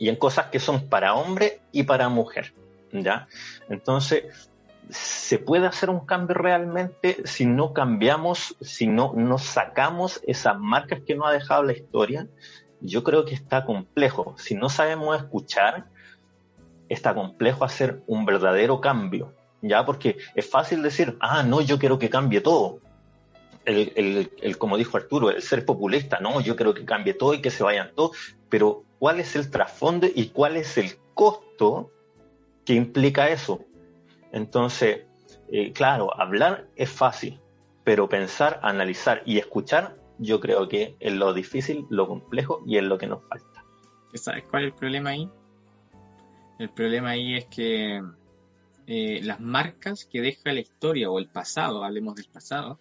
[0.00, 2.54] y en cosas que son para hombre y para mujer,
[2.90, 3.28] ya.
[3.68, 4.50] Entonces,
[4.88, 11.02] se puede hacer un cambio realmente si no cambiamos, si no nos sacamos esas marcas
[11.06, 12.26] que nos ha dejado la historia.
[12.80, 14.34] Yo creo que está complejo.
[14.38, 15.84] Si no sabemos escuchar,
[16.88, 21.98] está complejo hacer un verdadero cambio, ya, porque es fácil decir, ah, no, yo quiero
[21.98, 22.80] que cambie todo
[23.64, 27.40] el, el, como dijo Arturo, el ser populista, no, yo creo que cambie todo y
[27.40, 28.16] que se vayan todos,
[28.50, 31.90] pero ¿cuál es el trasfondo y cuál es el costo
[32.66, 33.64] que implica eso?
[34.32, 35.06] Entonces,
[35.50, 37.40] eh, claro, hablar es fácil,
[37.84, 42.84] pero pensar, analizar y escuchar, yo creo que es lo difícil, lo complejo y es
[42.84, 43.64] lo que nos falta.
[44.14, 45.30] ¿Sabes cuál es el problema ahí?
[46.58, 48.02] El problema ahí es que
[48.86, 52.78] eh, las marcas que deja la historia o el pasado, hablemos del pasado,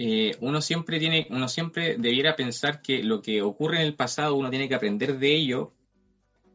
[0.00, 4.36] eh, uno siempre tiene, uno siempre debiera pensar que lo que ocurre en el pasado
[4.36, 5.72] uno tiene que aprender de ello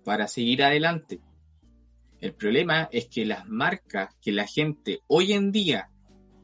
[0.06, 1.20] para seguir adelante.
[2.22, 5.90] El problema es que las marcas que la gente hoy en día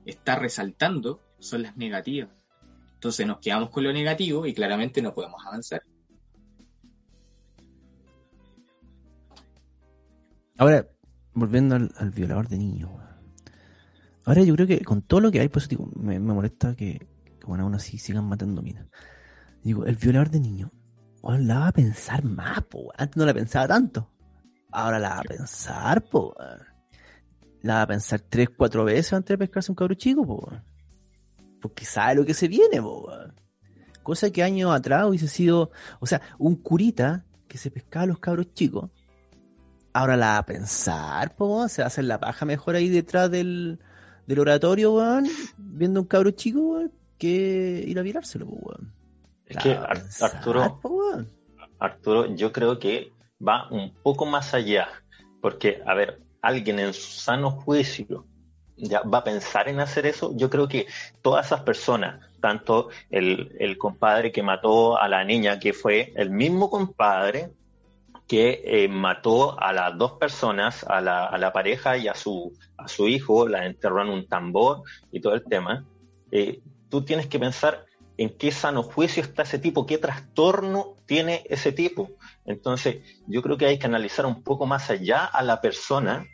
[0.05, 2.31] está resaltando son las negativas.
[2.95, 5.81] Entonces nos quedamos con lo negativo y claramente no podemos avanzar.
[10.57, 10.85] Ahora,
[11.33, 12.91] volviendo al violador de niños,
[14.29, 17.07] Ahora yo creo que con todo lo que hay, pues digo, me, molesta que,
[17.47, 18.85] bueno, aún así sigan matando minas.
[19.63, 20.69] Digo, el violador de niños,
[21.23, 22.93] la va a pensar más, po.
[22.95, 24.07] Antes no la pensaba tanto.
[24.71, 26.35] Ahora la va a pensar, po.
[27.63, 30.47] La va a pensar tres, cuatro veces antes de pescarse un cabro chico, po.
[31.59, 33.11] Porque sabe lo que se viene, po.
[34.03, 38.19] Cosa que años atrás hubiese sido, o sea, un curita que se pescaba a los
[38.19, 38.91] cabros chicos.
[39.91, 41.67] Ahora la va a pensar, po.
[41.67, 43.79] Se va a hacer la paja mejor ahí detrás del,
[44.29, 45.27] del oratorio, weón,
[45.57, 48.93] viendo un cabro chico, weón, que ir a virárselo, weón.
[49.47, 49.71] Es que
[50.21, 50.79] Arturo,
[51.79, 53.11] Arturo, yo creo que
[53.45, 54.87] va un poco más allá,
[55.41, 58.27] porque, a ver, alguien en su sano juicio
[58.77, 60.85] ya va a pensar en hacer eso, yo creo que
[61.23, 66.29] todas esas personas, tanto el, el compadre que mató a la niña, que fue el
[66.29, 67.51] mismo compadre
[68.29, 72.53] que eh, mató a las dos personas, a la, a la, pareja y a su,
[72.77, 75.83] a su hijo, la enterró en un tambor y todo el tema,
[76.31, 77.85] eh, tú tienes que pensar
[78.17, 82.11] en qué sano juicio está ese tipo, qué trastorno tiene ese tipo.
[82.45, 86.27] Entonces, yo creo que hay que analizar un poco más allá a la persona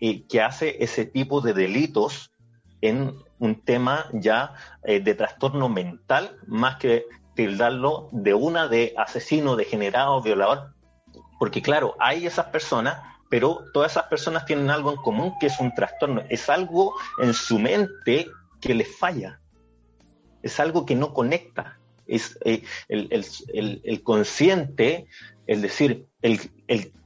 [0.00, 2.30] eh, que hace ese tipo de delitos
[2.80, 10.20] en un tema ya de trastorno mental, más que tildarlo de una de asesino, degenerado,
[10.22, 10.72] violador,
[11.42, 15.58] porque claro, hay esas personas, pero todas esas personas tienen algo en común que es
[15.58, 18.28] un trastorno, es algo en su mente
[18.60, 19.40] que les falla,
[20.40, 25.08] es algo que no conecta, es eh, el, consciente,
[25.48, 26.06] el decir,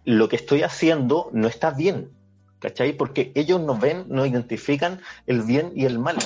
[0.04, 2.10] lo que estoy haciendo no está bien,
[2.58, 2.92] ¿cachai?
[2.92, 6.18] Porque ellos no ven, no identifican el bien y el mal,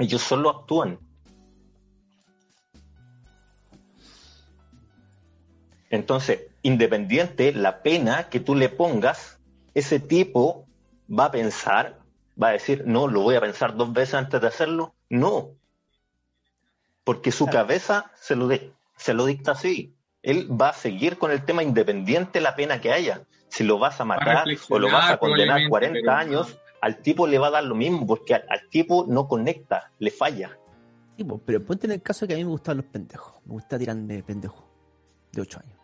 [0.00, 0.98] ellos solo actúan.
[5.90, 9.38] Entonces, independiente la pena que tú le pongas,
[9.74, 10.66] ese tipo
[11.10, 11.98] va a pensar,
[12.40, 14.94] va a decir, no, lo voy a pensar dos veces antes de hacerlo.
[15.08, 15.54] No,
[17.10, 18.48] porque su cabeza se lo,
[18.96, 19.96] se lo dicta así.
[20.22, 23.22] Él va a seguir con el tema independiente la pena que haya.
[23.48, 27.38] Si lo vas a matar o lo vas a condenar 40 años, al tipo le
[27.38, 30.56] va a dar lo mismo, porque al, tipo no conecta, le falla.
[31.16, 33.34] Sí, pero ponte en el caso que a mí me gustan los pendejos.
[33.44, 34.62] Me gusta tirarme pendejos
[35.32, 35.79] de 8 años.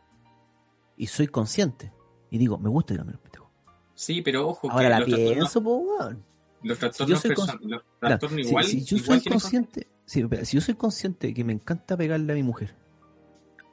[0.96, 1.92] Y soy consciente.
[2.30, 3.48] Y digo, me gusta tirarme los pendejos.
[3.94, 4.70] Sí, pero ojo.
[4.70, 6.16] Ahora la pienso, pues,
[6.62, 8.64] Los trastornos, si los trastornos igual.
[8.64, 12.74] Si, yo soy consciente, si yo soy consciente que me encanta pegarle a mi mujer.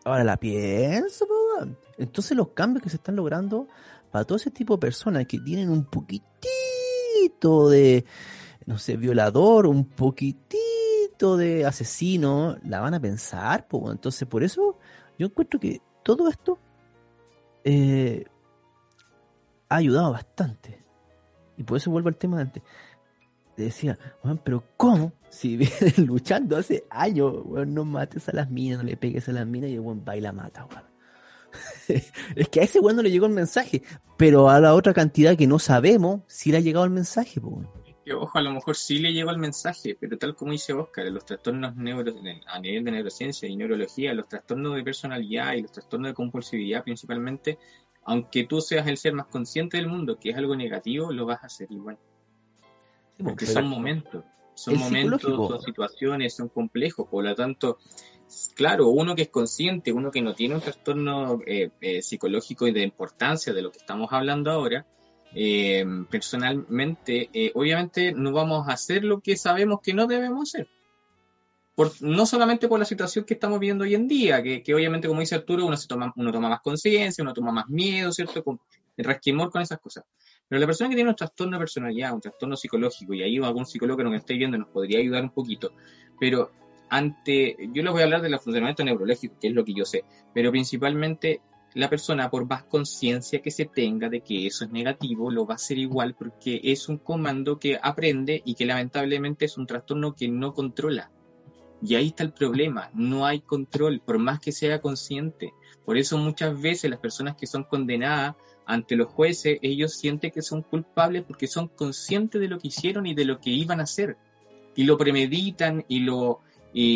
[0.05, 3.67] Ahora la pienso, pues, entonces los cambios que se están logrando
[4.11, 8.05] para todo ese tipo de personas que tienen un poquitito de,
[8.65, 13.67] no sé, violador, un poquitito de asesino, la van a pensar.
[13.67, 14.77] Pues, entonces por eso
[15.17, 16.59] yo encuentro que todo esto
[17.63, 18.25] eh,
[19.69, 20.79] ha ayudado bastante.
[21.57, 22.63] Y por eso vuelvo al tema de antes.
[23.57, 25.13] Decía, bueno, pero ¿cómo?
[25.29, 29.31] Si vienes luchando hace años, bueno, no mates a las minas, no le pegues a
[29.31, 30.67] las minas y el buen baila mata,
[31.87, 33.83] es que a ese bueno le llegó el mensaje,
[34.17, 37.39] pero a la otra cantidad que no sabemos si le ha llegado el mensaje,
[38.11, 41.25] Ojo, a lo mejor sí le llegó el mensaje, pero tal como dice Oscar, los
[41.25, 42.13] trastornos neuro,
[42.47, 46.83] a nivel de neurociencia y neurología, los trastornos de personalidad y los trastornos de compulsividad
[46.83, 47.57] principalmente,
[48.03, 51.43] aunque tú seas el ser más consciente del mundo, que es algo negativo, lo vas
[51.43, 51.97] a hacer igual.
[53.23, 57.77] Porque son momentos, son momentos, son situaciones, son complejos, por lo tanto,
[58.53, 62.73] claro, uno que es consciente, uno que no tiene un trastorno eh, eh, psicológico y
[62.73, 64.85] de importancia de lo que estamos hablando ahora,
[65.35, 70.67] eh, personalmente, obviamente no vamos a hacer lo que sabemos que no debemos hacer.
[71.75, 75.21] Por, no solamente por la situación que estamos viviendo hoy en día, que, obviamente, como
[75.21, 78.43] dice Arturo, uno, se toma, uno toma más conciencia, uno toma más miedo, ¿cierto?
[78.43, 78.59] Con,
[78.97, 80.05] el resquemor con esas cosas.
[80.47, 83.65] Pero la persona que tiene un trastorno de personalidad, un trastorno psicológico, y ahí algún
[83.65, 85.71] psicólogo que nos esté viendo nos podría ayudar un poquito,
[86.19, 86.51] pero
[86.89, 90.03] ante, yo les voy a hablar del funcionamiento neurológico, que es lo que yo sé,
[90.33, 91.41] pero principalmente
[91.75, 95.53] la persona, por más conciencia que se tenga de que eso es negativo, lo va
[95.53, 100.15] a hacer igual porque es un comando que aprende y que lamentablemente es un trastorno
[100.15, 101.11] que no controla.
[101.81, 105.51] Y ahí está el problema, no hay control, por más que sea consciente.
[105.83, 110.41] Por eso muchas veces las personas que son condenadas ante los jueces, ellos sienten que
[110.41, 113.83] son culpables porque son conscientes de lo que hicieron y de lo que iban a
[113.83, 114.15] hacer.
[114.75, 116.39] Y lo premeditan y lo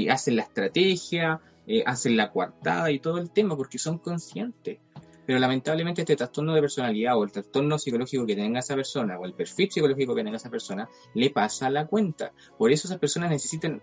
[0.09, 4.79] hacen la estrategia, eh, hacen la coartada y todo el tema porque son conscientes.
[5.25, 9.25] Pero lamentablemente este trastorno de personalidad o el trastorno psicológico que tenga esa persona o
[9.25, 12.31] el perfil psicológico que tenga esa persona le pasa la cuenta.
[12.57, 13.81] Por eso esas personas necesitan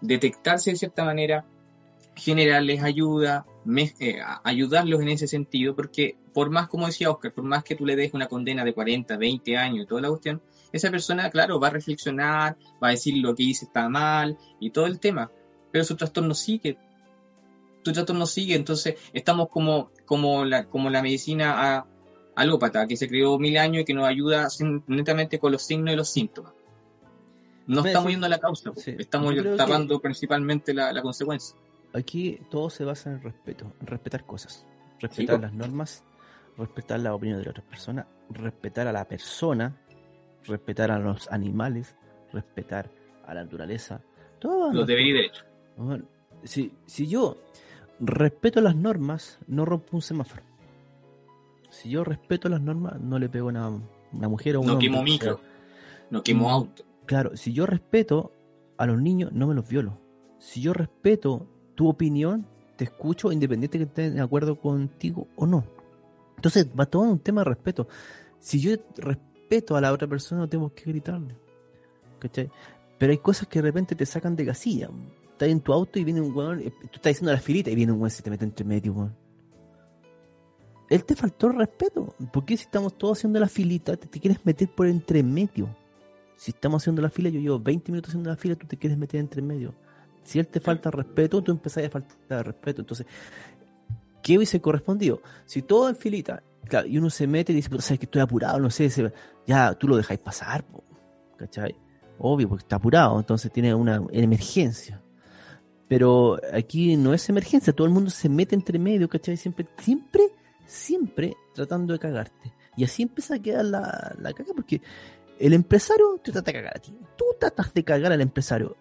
[0.00, 1.46] detectarse de cierta manera,
[2.16, 3.46] generarles ayuda,
[4.00, 7.86] eh, ayudarlos en ese sentido, porque por más, como decía Oscar, por más que tú
[7.86, 11.60] le des una condena de 40, 20 años y toda la cuestión, esa persona, claro,
[11.60, 15.30] va a reflexionar, va a decir lo que hice está mal y todo el tema,
[15.70, 16.78] pero su trastorno sigue.
[17.82, 21.86] Su trastorno sigue, entonces estamos como, como, la, como la medicina
[22.34, 24.48] alópata que se creó mil años y que nos ayuda
[24.86, 26.52] netamente con los signos y los síntomas.
[27.66, 31.56] No estamos yendo a la causa, estamos tapando principalmente la consecuencia
[31.92, 34.66] aquí todo se basa en el respeto, en respetar cosas,
[35.00, 36.04] respetar las normas,
[36.56, 39.76] respetar la opinión de otras personas, respetar a la persona,
[40.44, 41.96] respetar a los animales,
[42.32, 42.90] respetar
[43.26, 44.00] a la naturaleza,
[44.38, 44.72] todo.
[44.72, 45.44] Los deberes y derechos.
[46.44, 47.36] si, si yo
[48.00, 50.42] respeto las normas, no rompo un semáforo.
[51.70, 55.02] Si yo respeto las normas, no le pego a una, mujer o un No quemo
[55.02, 55.40] micro,
[56.10, 56.84] no quemo mm, auto.
[57.06, 58.32] Claro, si yo respeto
[58.76, 59.98] a los niños, no me los violo.
[60.38, 62.46] Si yo respeto tu opinión,
[62.76, 65.64] te escucho independiente que esté de acuerdo contigo o no.
[66.36, 67.86] Entonces va todo un tema de respeto.
[68.38, 71.36] Si yo respeto a la otra persona, no tengo que gritarle.
[72.18, 72.50] ¿Cachai?
[72.98, 74.88] Pero hay cosas que de repente te sacan de casilla.
[75.40, 77.74] Estás en tu auto y viene un weón, eh, tú estás diciendo la filita y
[77.74, 79.16] viene un weón y se te mete entre medio, weón.
[80.90, 82.14] Él te faltó el respeto.
[82.30, 85.74] porque si estamos todos haciendo la filita, te, te, quieres meter por entre medio?
[86.36, 88.98] Si estamos haciendo la fila, yo llevo 20 minutos haciendo la fila, tú te quieres
[88.98, 89.72] meter entre medio.
[90.24, 92.82] Si él te falta respeto, tú empezás a faltar respeto.
[92.82, 93.06] Entonces,
[94.22, 95.22] ¿qué hubiese correspondido?
[95.46, 98.60] Si todo en filita, claro, y uno se mete y dice, sabes que estoy apurado,
[98.60, 98.90] no sé,
[99.46, 100.66] ya tú lo dejáis pasar,
[101.38, 101.74] ¿cachai?
[102.18, 105.00] Obvio, porque está apurado, entonces tiene una emergencia.
[105.90, 109.36] Pero aquí no es emergencia, todo el mundo se mete entre medio, ¿cachai?
[109.36, 110.22] Siempre, siempre,
[110.64, 112.54] siempre tratando de cagarte.
[112.76, 114.80] Y así empieza a quedar la, la caga, porque
[115.40, 116.96] el empresario te trata de cagar a ti.
[117.16, 118.76] Tú tratas de cagar al empresario.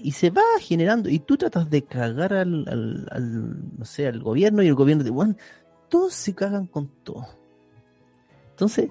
[0.00, 2.64] Y se va generando, y tú tratas de cagar al,
[3.10, 5.34] al, no sé, al gobierno y el gobierno de bueno,
[5.88, 7.26] todos se cagan con todo.
[8.50, 8.88] Entonces,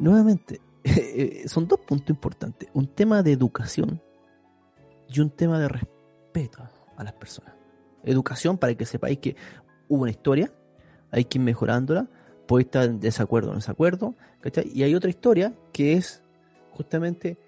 [0.00, 0.60] nuevamente,
[1.46, 2.68] son dos puntos importantes.
[2.74, 4.02] Un tema de educación
[5.08, 5.99] y un tema de respeto
[6.96, 7.54] a las personas.
[8.04, 9.36] Educación para que sepáis que
[9.88, 10.52] hubo una historia,
[11.10, 12.08] hay que ir mejorándola,
[12.46, 14.70] puede estar en desacuerdo o desacuerdo, ¿cachai?
[14.72, 16.22] Y hay otra historia que es
[16.72, 17.38] justamente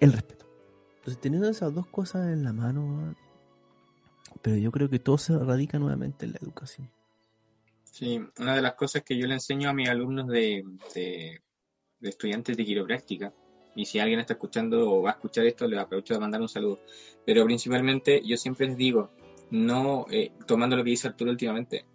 [0.00, 0.46] el respeto.
[0.96, 3.14] Entonces, teniendo esas dos cosas en la mano,
[4.42, 6.90] pero yo creo que todo se radica nuevamente en la educación.
[7.84, 11.40] Sí, una de las cosas que yo le enseño a mis alumnos de, de,
[12.00, 13.32] estudiantes de quiropráctica,
[13.78, 16.48] y si alguien está escuchando o va a escuchar esto, le aprovecho de mandar un
[16.48, 16.80] saludo.
[17.24, 19.12] Pero principalmente yo siempre les digo,
[19.52, 21.86] no, eh, tomando lo que dice Arturo últimamente,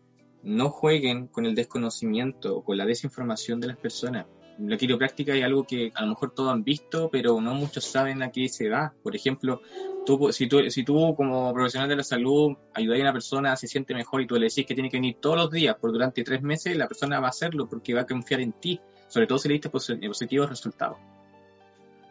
[0.44, 4.28] no jueguen con el desconocimiento o con la desinformación de las personas.
[4.60, 8.24] La quiropráctica es algo que a lo mejor todos han visto, pero no muchos saben
[8.24, 8.94] a qué se va.
[9.04, 9.60] Por ejemplo,
[10.06, 13.68] tú, si, tú, si tú como profesional de la salud ayudas a una persona, se
[13.68, 16.24] siente mejor y tú le decís que tiene que venir todos los días por durante
[16.24, 18.80] tres meses, la persona va a hacerlo porque va a confiar en ti,
[19.10, 20.98] sobre todo si le diste positivos resultados.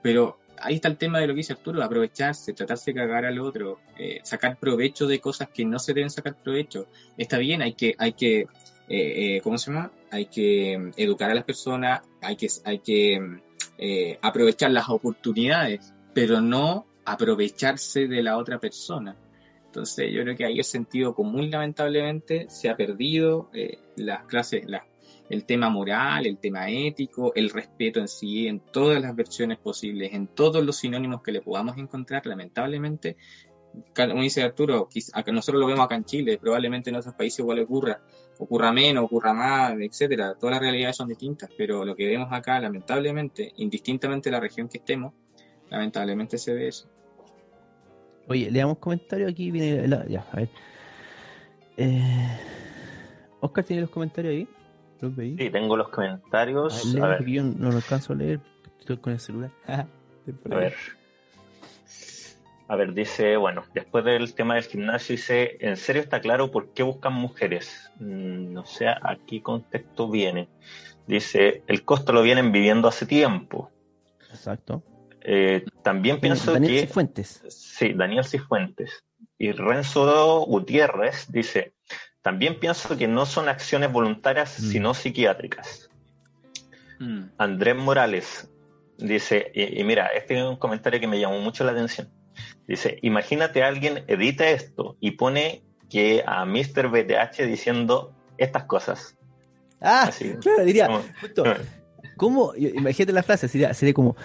[0.03, 3.39] Pero ahí está el tema de lo que dice Arturo, aprovecharse, tratarse de cagar al
[3.39, 6.87] otro, eh, sacar provecho de cosas que no se deben sacar provecho.
[7.17, 8.47] Está bien, hay que, hay que, eh,
[8.89, 9.93] eh, ¿cómo se llama?
[10.11, 13.41] Hay que mm, educar a las personas, hay que, hay que mm,
[14.23, 19.17] aprovechar las oportunidades, pero no aprovecharse de la otra persona.
[19.67, 23.51] Entonces yo creo que ahí el sentido común lamentablemente se ha perdido,
[23.97, 24.83] las clases, las
[25.29, 30.13] el tema moral, el tema ético, el respeto en sí, en todas las versiones posibles,
[30.13, 33.17] en todos los sinónimos que le podamos encontrar, lamentablemente,
[33.95, 34.89] como dice Arturo,
[35.33, 38.01] nosotros lo vemos acá en Chile, probablemente en otros países igual ocurra,
[38.39, 40.35] ocurra menos, ocurra más, etcétera.
[40.39, 44.69] Todas las realidades son distintas, pero lo que vemos acá, lamentablemente, indistintamente de la región
[44.69, 45.15] que estemos,
[45.71, 46.89] lamentablemente se ve eso.
[48.29, 50.49] Oye, leamos comentarios aquí, viene ya, a ver.
[51.77, 52.39] Eh,
[53.41, 54.49] Oscar tiene los comentarios ahí.
[55.17, 56.95] Sí, tengo los comentarios.
[56.97, 58.41] A, ver, Yo no lo alcanzo a leer,
[58.79, 59.51] estoy con el celular.
[59.67, 59.87] a
[60.45, 60.75] ver.
[62.69, 66.69] A ver, dice, bueno, después del tema del gimnasio, dice, ¿en serio está claro por
[66.73, 67.91] qué buscan mujeres?
[67.99, 70.49] Mm, no sé a qué contexto viene.
[71.07, 73.71] Dice, el costo lo vienen viviendo hace tiempo.
[74.31, 74.83] Exacto.
[75.21, 76.87] Eh, también pienso Daniel que...
[76.87, 77.43] Cifuentes.
[77.49, 79.05] Sí, Daniel Cifuentes.
[79.37, 81.75] Y Renzo Gutiérrez dice,
[82.23, 84.71] también pienso que no son acciones voluntarias, mm.
[84.71, 85.91] sino psiquiátricas.
[87.01, 87.25] Mm.
[87.37, 88.49] Andrés Morales
[88.97, 92.09] dice, y, mira, este es un comentario que me llamó mucho la atención.
[92.67, 96.89] Dice, imagínate a alguien edita esto y pone que a Mr.
[96.89, 99.19] BTH diciendo estas cosas.
[99.81, 100.11] Ah,
[100.41, 100.89] claro, diría,
[102.17, 102.55] ¿cómo?
[102.55, 104.17] Imagínate la frase, sería, sería como,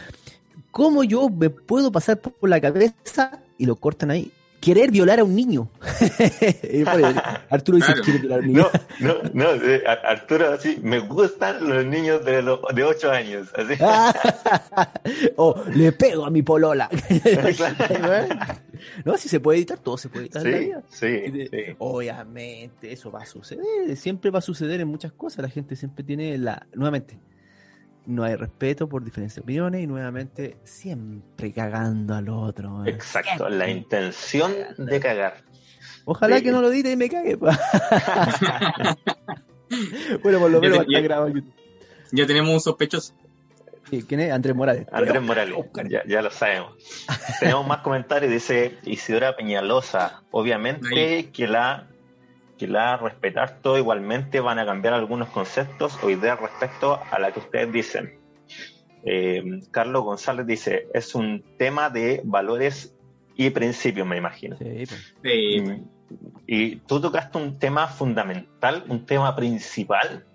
[0.70, 4.32] ¿cómo yo me puedo pasar por la cabeza y lo cortan ahí?
[4.60, 5.70] Querer violar a un niño.
[7.49, 8.68] Arturo dice quiere violar a un niño.
[8.99, 13.47] No, no, no, eh, Arturo sí, me gustan los niños de, de 8 años.
[13.55, 13.74] Así.
[15.36, 16.89] o le pego a mi polola.
[19.05, 20.84] no, si se puede editar, todo se puede editar sí, en la vida.
[20.89, 21.49] Sí, sí.
[21.80, 25.43] Obviamente, eso va a suceder, siempre va a suceder en muchas cosas.
[25.43, 27.20] La gente siempre tiene la, nuevamente,
[28.08, 32.84] no hay respeto por diferentes opiniones y nuevamente siempre cagando al otro.
[32.86, 35.43] Exacto, la intención de cagar.
[36.05, 37.36] Ojalá que no lo diga y me cague.
[37.39, 37.58] bueno,
[40.39, 41.34] por lo menos está grabado
[42.14, 43.14] Ya tenemos un sospechoso.
[44.08, 44.32] ¿Quién es?
[44.32, 44.88] Andrés Morales.
[44.91, 45.55] Andrés Morales,
[46.08, 46.74] ya, lo sabemos.
[47.39, 50.24] tenemos más comentarios, dice Isidora Peñalosa.
[50.32, 51.88] Obviamente que la
[52.66, 57.39] la respetar todo igualmente van a cambiar algunos conceptos o ideas respecto a la que
[57.39, 58.20] ustedes dicen.
[59.03, 62.95] Eh, Carlos González dice, es un tema de valores
[63.36, 64.58] y principios, me imagino.
[64.58, 64.86] Sí,
[65.22, 65.80] pues.
[66.47, 70.26] y, tú tocaste un tema fundamental, un tema principal,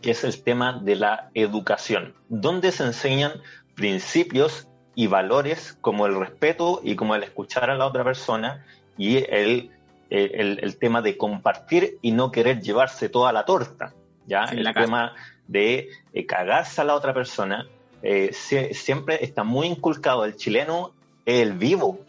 [0.00, 3.32] que es el tema de la educación, donde se enseñan
[3.74, 8.64] principios y valores como el respeto y como el escuchar a la otra persona
[8.96, 9.70] y el
[10.12, 13.94] el, tema de compartir y no querer llevarse toda la torta,
[14.26, 14.44] ¿ya?
[14.44, 15.14] el tema
[15.48, 17.66] de eh, cagarse a la otra persona,
[18.02, 20.24] eh, siempre está muy inculcado.
[20.24, 20.92] El chileno
[21.24, 22.00] el vivo,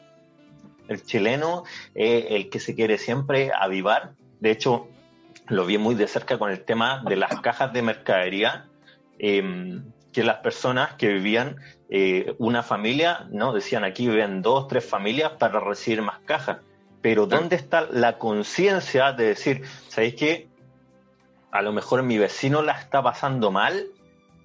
[0.88, 4.14] el chileno el que se quiere siempre avivar.
[4.40, 4.88] De hecho,
[5.48, 8.66] lo vi muy de cerca con el tema de las cajas de mercadería,
[9.20, 11.58] em, que las personas que vivían
[11.90, 13.54] eh, una familia, ¿no?
[13.54, 16.58] Decían aquí viven dos, tres familias para recibir más cajas.
[17.04, 20.48] Pero ¿dónde está la conciencia de decir, ¿sabéis qué?
[21.52, 23.88] A lo mejor mi vecino la está pasando mal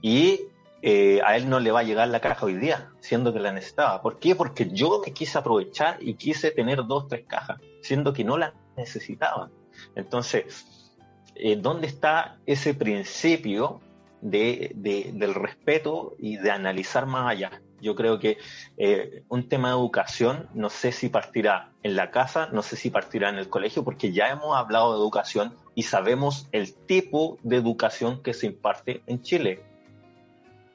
[0.03, 0.41] y
[0.83, 3.53] eh, a él no le va a llegar la caja hoy día, siendo que la
[3.53, 4.03] necesitaba.
[4.03, 4.35] ¿Por qué?
[4.35, 8.53] Porque yo me quise aprovechar y quise tener dos, tres cajas, siendo que no la
[8.77, 9.51] necesitaba.
[9.95, 10.93] Entonces,
[11.37, 13.81] eh, ¿dónde está ese principio
[14.21, 17.63] de, del respeto y de analizar más allá?
[17.81, 18.39] Yo creo que
[18.77, 22.91] eh, un tema de educación, no sé si partirá en la casa, no sé si
[22.91, 27.57] partirá en el colegio, porque ya hemos hablado de educación y sabemos el tipo de
[27.57, 29.63] educación que se imparte en Chile.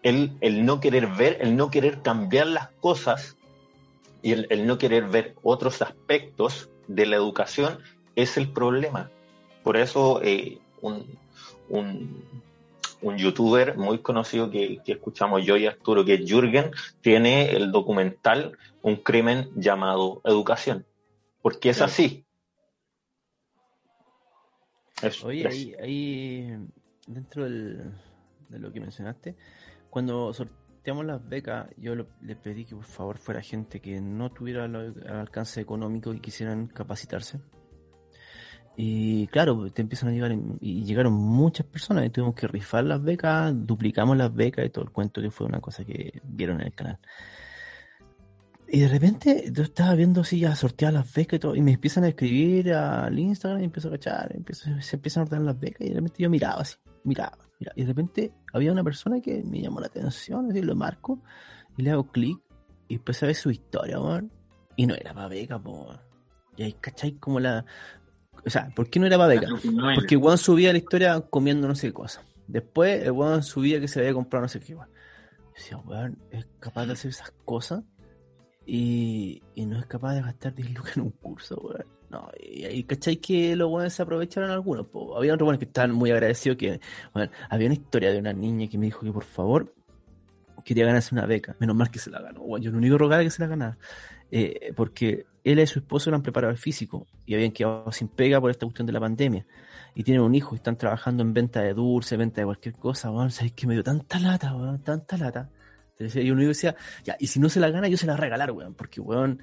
[0.01, 3.37] El, no querer ver, el no querer cambiar las cosas
[4.21, 7.79] y el, no querer ver otros aspectos de la educación
[8.15, 9.09] es el problema.
[9.63, 11.17] Por eso eh, un,
[13.03, 18.57] un youtuber muy conocido que, escuchamos yo y Arturo, que es Jürgen, tiene el documental
[18.81, 20.85] Un crimen llamado Educación.
[21.43, 22.25] Porque es así.
[25.23, 26.47] Oye, ahí,
[27.05, 27.91] dentro de
[28.49, 29.35] lo que mencionaste,
[29.91, 34.65] cuando sorteamos las becas, yo le pedí que por favor fuera gente que no tuviera
[34.65, 37.39] el alcance económico y quisieran capacitarse
[38.75, 43.03] y claro, te empiezan a llegar y llegaron muchas personas y tuvimos que rifar las
[43.03, 46.67] becas, duplicamos las becas y todo el cuento que fue una cosa que vieron en
[46.67, 46.97] el canal.
[48.67, 51.73] Y de repente yo estaba viendo así ya sortear las becas y todo, y me
[51.73, 54.35] empiezan a escribir al Instagram y empiezo a cachar,
[54.79, 57.81] se empiezan a ordenar las becas y de repente yo miraba así, miraba, miraba, y
[57.81, 61.21] de repente había una persona que me llamó la atención, así lo marco
[61.77, 62.39] y le hago clic
[62.87, 63.97] y empecé a ver su historia,
[64.75, 65.93] y no era para beca, po,
[66.55, 67.13] y ahí, ¿cachai?
[67.13, 67.65] Como la,
[68.45, 69.39] o sea, ¿por qué no era para
[69.95, 72.21] Porque Juan subía la historia comiendo no sé qué cosa.
[72.47, 74.75] Después el Juan subía que se había comprado no sé qué.
[74.75, 74.89] Weón.
[75.55, 77.83] Decía, weón, es capaz de hacer esas cosas
[78.65, 81.85] y, y no es capaz de gastar 10 lucas en un curso, weón.
[82.09, 84.85] No, y, y ¿cachai que los weones se aprovecharon algunos?
[85.17, 86.79] Había otros weones que estaban muy agradecidos que,
[87.11, 89.73] bueno, había una historia de una niña que me dijo que por favor
[90.63, 91.55] quería ganarse una beca.
[91.59, 92.41] Menos mal que se la ganó.
[92.41, 93.77] Bueno, yo lo único rogaba que se la ganara.
[94.31, 98.49] Eh, porque él y su esposo eran preparadores físicos y habían quedado sin pega por
[98.49, 99.45] esta cuestión de la pandemia.
[99.95, 103.11] Y tienen un hijo y están trabajando en venta de dulce, venta de cualquier cosa,
[103.11, 103.31] weón.
[103.31, 104.83] ¿Sabes que me dio tanta lata, weón?
[104.83, 105.49] Tanta lata.
[105.99, 106.75] Y uno decía,
[107.19, 108.73] y si no se la gana, yo se la voy regalar, weón.
[108.73, 109.41] Porque, weón,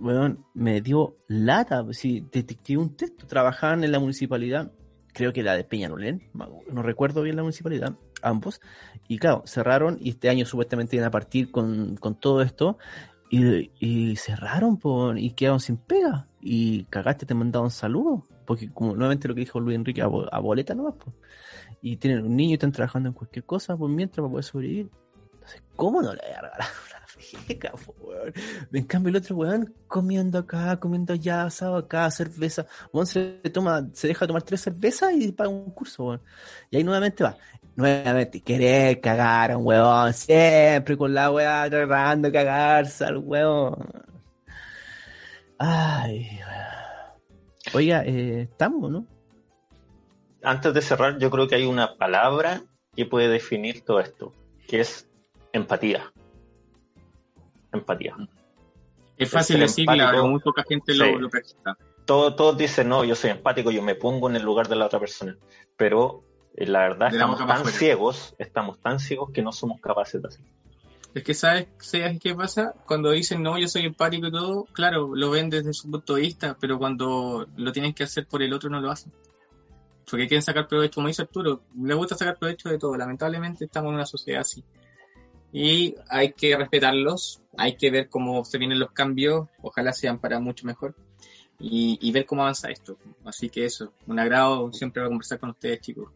[0.00, 1.84] weón, me dio lata.
[1.92, 4.72] Si detecté un texto, trabajaban en la municipalidad,
[5.12, 6.30] creo que la de Peñalolén,
[6.70, 8.60] no recuerdo bien la municipalidad, ambos.
[9.08, 12.78] Y claro, cerraron y este año supuestamente iban a partir con, con todo esto.
[13.30, 14.78] Y, cerraron
[15.18, 16.28] y quedaron sin pega.
[16.40, 18.22] Y cagaste, te mandaron saludos.
[18.46, 20.94] Porque como nuevamente lo que dijo Luis Enrique, a, boleta nomás.
[20.94, 21.14] Pues.
[21.82, 24.90] Y tienen un niño y están trabajando en cualquier cosa por mientras para poder sobrevivir.
[25.76, 27.72] ¿Cómo no le voy a regalar una beca,
[28.72, 32.66] En cambio, el otro weón comiendo acá, comiendo allá, asado acá, cerveza.
[32.92, 36.22] Weón se toma, se deja tomar tres cervezas y paga un curso, weón.
[36.70, 37.36] Y ahí nuevamente va
[37.78, 43.88] nuevamente, querer cagar a un huevón, siempre con la weá tratando de cagarse al huevón.
[45.58, 46.40] Ay,
[47.72, 49.06] oiga, eh, estamos, ¿no?
[50.42, 52.62] Antes de cerrar, yo creo que hay una palabra
[52.96, 54.32] que puede definir todo esto,
[54.66, 55.08] que es
[55.52, 56.12] empatía.
[57.72, 58.16] Empatía.
[59.16, 61.28] Es fácil decirla, pero muy poca gente lo, lo
[62.08, 64.98] todos dicen, no, yo soy empático, yo me pongo en el lugar de la otra
[64.98, 65.36] persona.
[65.76, 66.24] Pero
[66.54, 70.48] eh, la verdad estamos tan ciegos, estamos tan ciegos que no somos capaces de hacerlo.
[71.14, 75.14] Es que sabes, sabes qué pasa cuando dicen no, yo soy empático y todo, claro,
[75.14, 78.52] lo ven desde su punto de vista, pero cuando lo tienen que hacer por el
[78.52, 79.12] otro no lo hacen.
[80.10, 82.96] Porque quieren sacar provecho, como dice Arturo, le gusta sacar provecho de todo.
[82.96, 84.64] Lamentablemente estamos en una sociedad así.
[85.52, 90.40] Y hay que respetarlos, hay que ver cómo se vienen los cambios, ojalá sean para
[90.40, 90.94] mucho mejor.
[91.60, 92.96] Y, y ver cómo avanza esto.
[93.24, 96.08] Así que eso, un agrado siempre a conversar con ustedes, chicos.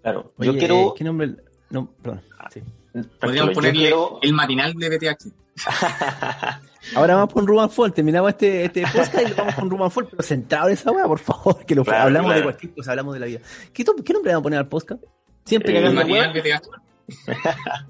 [0.00, 0.94] Claro, yo quiero.
[0.96, 1.36] ¿Qué nombre?
[1.70, 2.22] No, perdón.
[2.50, 2.62] Sí.
[3.20, 3.92] Podríamos ponerle
[4.22, 5.32] el matinal de BTH.
[6.96, 10.22] Ahora vamos con Ruban Fall, terminamos este, este podcast y vamos con Ruban Fall, pero
[10.22, 13.26] centrado en esa weá, por favor, que lo hablamos de cualquier cosa, hablamos de la
[13.26, 13.40] vida.
[13.72, 15.02] ¿Qué, ¿Qué, nombre vamos a poner al podcast?
[15.44, 16.68] Siempre el matinal BTH.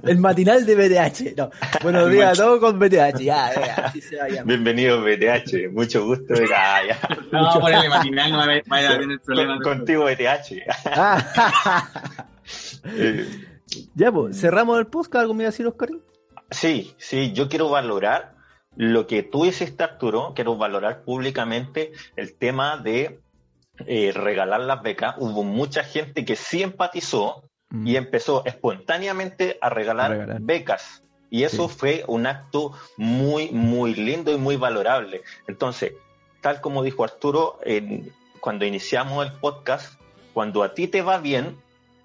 [0.03, 1.37] El matinal de BTH.
[1.37, 1.51] No.
[1.83, 3.19] Buenos días a todos con BTH.
[3.21, 6.35] Ya, ya, así se va Bienvenido BTH, mucho gusto.
[6.35, 6.99] Ya, ya.
[7.31, 7.61] No, mucho...
[7.61, 9.61] ponerle matinal, no vaya a tener problemas.
[9.61, 10.63] contigo BTH.
[13.95, 15.23] Ya, pues, cerramos el podcast.
[15.23, 15.89] ¿Algo me iba a decir, Oscar?
[16.51, 18.35] Sí, sí, yo quiero valorar
[18.77, 20.33] lo que tú hiciste, Arturo.
[20.35, 23.21] Quiero valorar públicamente el tema de
[23.87, 25.15] eh, regalar las becas.
[25.19, 27.49] Hubo mucha gente que sí empatizó
[27.85, 31.03] y empezó espontáneamente a regalar, becas.
[31.31, 35.23] Y eso fue un acto muy, muy lindo y muy valorable.
[35.49, 35.93] Entonces,
[36.43, 37.59] tal como dijo Arturo,
[38.41, 39.99] cuando iniciamos el podcast,
[40.35, 41.57] cuando a ti te va bien,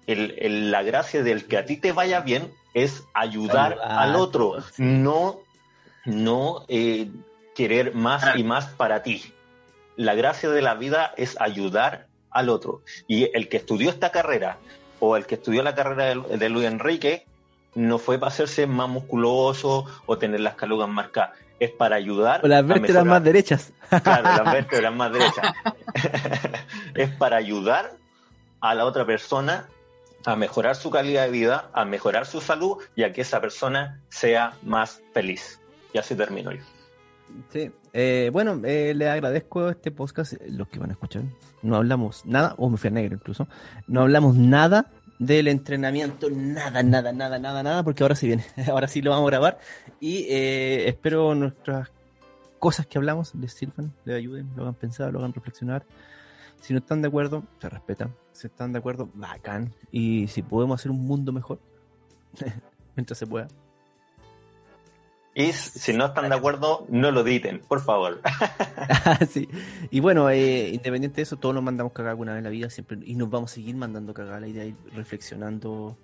[0.06, 5.40] el, la gracia del que a ti te vaya bien es ayudar, al otro, no,
[6.06, 7.10] no eh,
[7.54, 9.34] querer más y más para ti.
[9.96, 12.82] La gracia de la vida es ayudar al otro.
[13.06, 14.58] Y el que estudió esta carrera
[15.00, 17.26] o el que estudió la carrera de, Luis Enrique,
[17.74, 21.30] no fue para hacerse más musculoso o tener las calugas marcadas,
[21.60, 22.40] es para ayudar.
[22.44, 23.72] O las vértebras más derechas.
[24.02, 25.54] Claro, las vértebras más derechas.
[26.94, 27.92] es para ayudar
[28.60, 29.68] a la otra persona
[30.24, 34.00] a mejorar su calidad de vida, a mejorar su salud y a que esa persona
[34.08, 35.60] sea más feliz.
[35.92, 36.62] Y así termino yo.
[37.52, 41.22] Sí, eh, bueno, eh, le agradezco este podcast, los que van a escuchar.
[41.62, 43.48] No hablamos nada, o me fui a negro incluso,
[43.86, 48.88] no hablamos nada del entrenamiento, nada, nada, nada, nada, nada, porque ahora sí viene, ahora
[48.88, 49.58] sí lo vamos a grabar
[50.00, 51.90] y eh, espero nuestras
[52.58, 55.84] cosas que hablamos les sirvan, les ayuden, lo hagan pensar, lo hagan reflexionar.
[56.60, 58.14] Si no están de acuerdo, se respetan.
[58.32, 59.72] Si están de acuerdo, bacán.
[59.92, 61.60] Y si podemos hacer un mundo mejor,
[62.96, 63.46] mientras se pueda,
[65.38, 68.20] y si no están de acuerdo, no lo editen, por favor.
[69.30, 69.48] sí.
[69.88, 72.68] Y bueno, eh, independiente de eso, todos nos mandamos cagar alguna vez en la vida
[72.70, 74.40] siempre y nos vamos a seguir mandando cagar.
[74.40, 75.96] La idea de ir reflexionando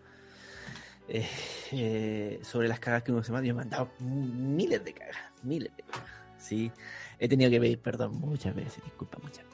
[1.09, 1.29] eh,
[1.73, 3.49] eh, sobre las cagas que uno se manda.
[3.49, 6.09] Yo he mandado miles de cagas, miles de cagas.
[6.39, 6.71] Sí,
[7.19, 9.54] he tenido que pedir perdón muchas veces, disculpa muchas veces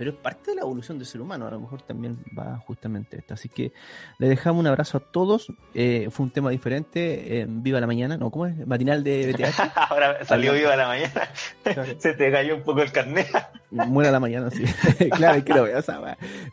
[0.00, 3.18] pero es parte de la evolución del ser humano, a lo mejor también va justamente
[3.18, 3.34] esto.
[3.34, 3.70] Así que
[4.16, 8.30] le dejamos un abrazo a todos, eh, fue un tema diferente, Viva la Mañana, ¿no?
[8.30, 8.66] ¿Cómo es?
[8.66, 9.60] Matinal de BTH.
[9.90, 11.28] Ahora salió Viva la Mañana,
[11.98, 13.28] se te cayó un poco el carnet.
[13.70, 14.64] Muera la mañana, sí.
[15.10, 15.82] claro, es que lo veo,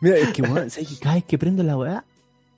[0.02, 2.04] Mira, es que, bueno, que cada vez que prendo la weá,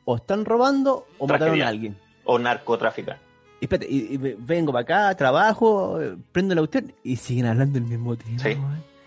[0.04, 1.96] o están robando o mataron a alguien.
[2.24, 3.12] O narcotráfico.
[3.60, 6.00] Y, espérate, y, vengo para acá, trabajo,
[6.32, 8.42] prendo la usted y siguen hablando el mismo tiempo.
[8.42, 8.56] Sí,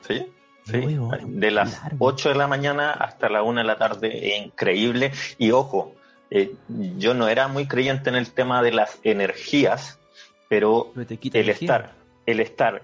[0.07, 0.33] sí.
[0.65, 0.97] Sí,
[1.27, 5.11] de las 8 de la mañana hasta la 1 de la tarde, increíble.
[5.37, 5.93] Y ojo,
[6.31, 6.53] eh,
[6.97, 9.99] yo no era muy creyente en el tema de las energías,
[10.47, 11.93] pero, el estar,
[12.25, 12.81] el estar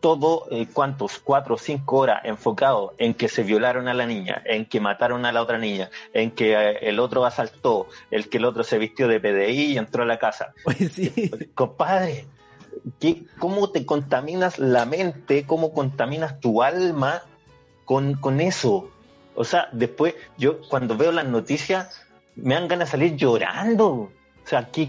[0.00, 1.18] todo, eh, ¿cuántos?
[1.18, 5.24] Cuatro o cinco horas enfocado en que se violaron a la niña, en que mataron
[5.24, 8.78] a la otra niña, en que eh, el otro asaltó, el que el otro se
[8.78, 10.52] vistió de PDI y entró a la casa.
[10.64, 11.30] Pues sí.
[11.54, 12.26] Compadre,
[13.38, 15.44] ¿cómo te contaminas la mente?
[15.46, 17.22] ¿Cómo contaminas tu alma
[17.84, 18.90] con, con eso?
[19.34, 22.02] O sea, después yo cuando veo las noticias
[22.36, 23.86] me dan ganas de salir llorando.
[23.86, 24.10] O
[24.44, 24.88] sea, ¿qué,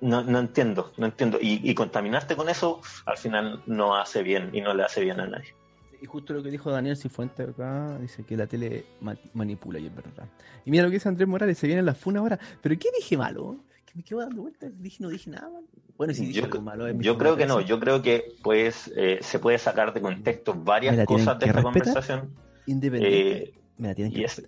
[0.00, 1.38] no, no, entiendo, no entiendo.
[1.40, 5.20] Y, y, contaminarte con eso al final no hace bien y no le hace bien
[5.20, 5.54] a nadie.
[6.00, 8.84] Y justo lo que dijo Daniel Cifuentes acá, dice que la tele
[9.32, 10.28] manipula y es verdad.
[10.64, 12.38] Y mira lo que dice Andrés Morales, se viene la funa ahora.
[12.60, 13.56] ¿Pero qué dije malo?
[13.96, 15.48] Me quedo dando vueltas, dije, no dije nada
[15.96, 19.56] Bueno, si yo, malo, yo creo que no, yo creo que pues eh, se puede
[19.58, 22.34] sacar de contexto varias cosas de esta conversación.
[22.66, 23.38] Independiente.
[23.38, 24.44] Eh, me la tienen que es,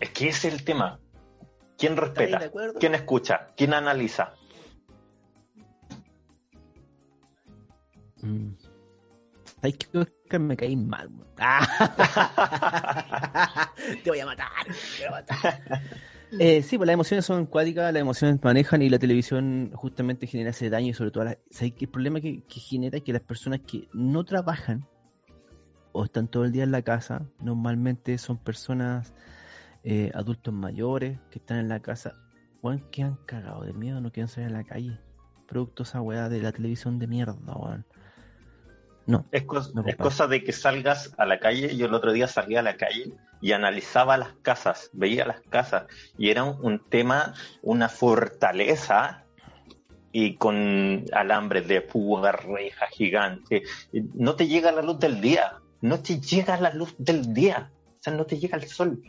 [0.00, 0.98] es, que ese es el tema.
[1.76, 2.50] ¿Quién respeta?
[2.80, 3.52] ¿Quién escucha?
[3.56, 4.34] ¿Quién analiza?
[8.20, 8.48] Mm.
[9.62, 11.08] Hay que me caí mal.
[14.02, 15.62] te voy a matar, te voy a matar.
[16.32, 20.50] Eh, sí, pues las emociones son cuádicas, las emociones manejan y la televisión justamente genera
[20.50, 24.24] ese daño y sobre todo el problema que, genera es que las personas que no
[24.24, 24.86] trabajan
[25.92, 29.14] o están todo el día en la casa, normalmente son personas
[29.84, 32.14] eh, adultos mayores que están en la casa,
[32.62, 35.00] weón, que han cagado de miedo, no quieren salir a la calle.
[35.46, 37.86] Productos esa weá de la televisión de mierda, weón.
[39.08, 39.24] No.
[39.32, 41.74] Es, cosa de que salgas a la calle.
[41.74, 45.86] Yo el otro día salí a la calle y analizaba las casas, veía las casas
[46.18, 47.32] y era un, tema,
[47.62, 49.24] una fortaleza
[50.12, 53.62] y con alambres de púa, reja gigante.
[53.92, 58.02] No te llega la luz del día, no te llega la luz del día, o
[58.02, 59.02] sea, no te llega el sol.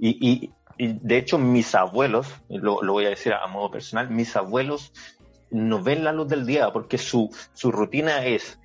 [0.00, 4.92] Y, de hecho mis abuelos, lo, lo, voy a decir a modo personal, mis abuelos
[5.52, 8.58] no ven la luz del día porque su, su rutina es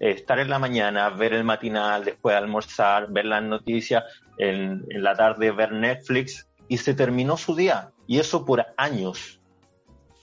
[0.00, 4.04] estar en la mañana, ver el matinal, después almorzar, ver las noticias,
[4.38, 7.90] en, la tarde ver Netflix y se terminó su día.
[8.06, 9.40] Y eso por años.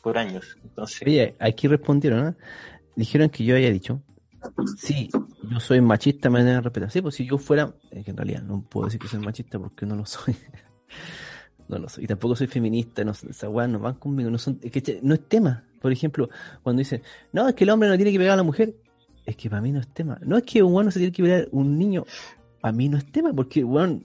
[0.04, 0.58] Por años.
[0.64, 1.02] Entonces...
[1.06, 2.38] Oye, aquí respondieron,
[2.96, 4.02] Dijeron que yo haya dicho,
[4.78, 5.10] sí,
[5.50, 6.92] yo soy machista, me deben respetar.
[6.92, 9.86] Sí, pues si yo fuera, que en realidad no puedo decir que soy machista porque
[9.86, 10.36] no lo soy.
[11.70, 12.04] no lo soy.
[12.04, 15.14] Y tampoco soy feminista, no, esas weas no van conmigo, no son, es que no
[15.14, 15.64] es tema.
[15.82, 16.30] Por ejemplo,
[16.62, 18.76] cuando dicen, no, es que el hombre no tiene que pegar a la mujer,
[19.30, 20.20] es que para mí no es tema.
[20.24, 22.06] No es que un bueno se tiene que ver un niño,
[22.62, 24.02] para mí no es tema, porque bueno,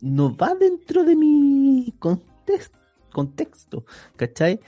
[0.00, 1.94] no va dentro de mi
[3.10, 3.84] contexto,
[4.16, 4.60] ¿cachai?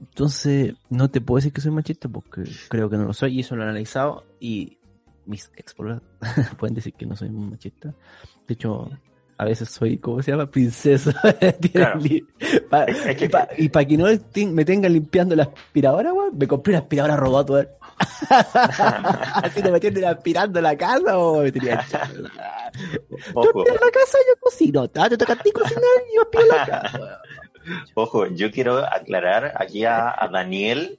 [0.00, 3.40] Entonces, no te puedo decir que soy machista porque creo que no lo soy y
[3.40, 4.78] eso lo he analizado y
[5.24, 5.74] mis ex
[6.58, 7.94] pueden decir que no soy machista.
[8.46, 8.90] De hecho,
[9.38, 10.50] a veces soy, ¿cómo se llama?
[10.50, 11.12] Princesa.
[13.58, 14.06] y para que no
[14.52, 17.68] me tengan limpiando la aspiradora, me compré una aspiradora robot,
[18.28, 24.88] Así te metieron aspirando la casa o me tenía Tú aspiras la casa, yo cocino.
[24.88, 27.20] Te toca a ti cocinar y yo aspiro la casa.
[27.94, 30.98] Ojo, yo quiero aclarar aquí a, Daniel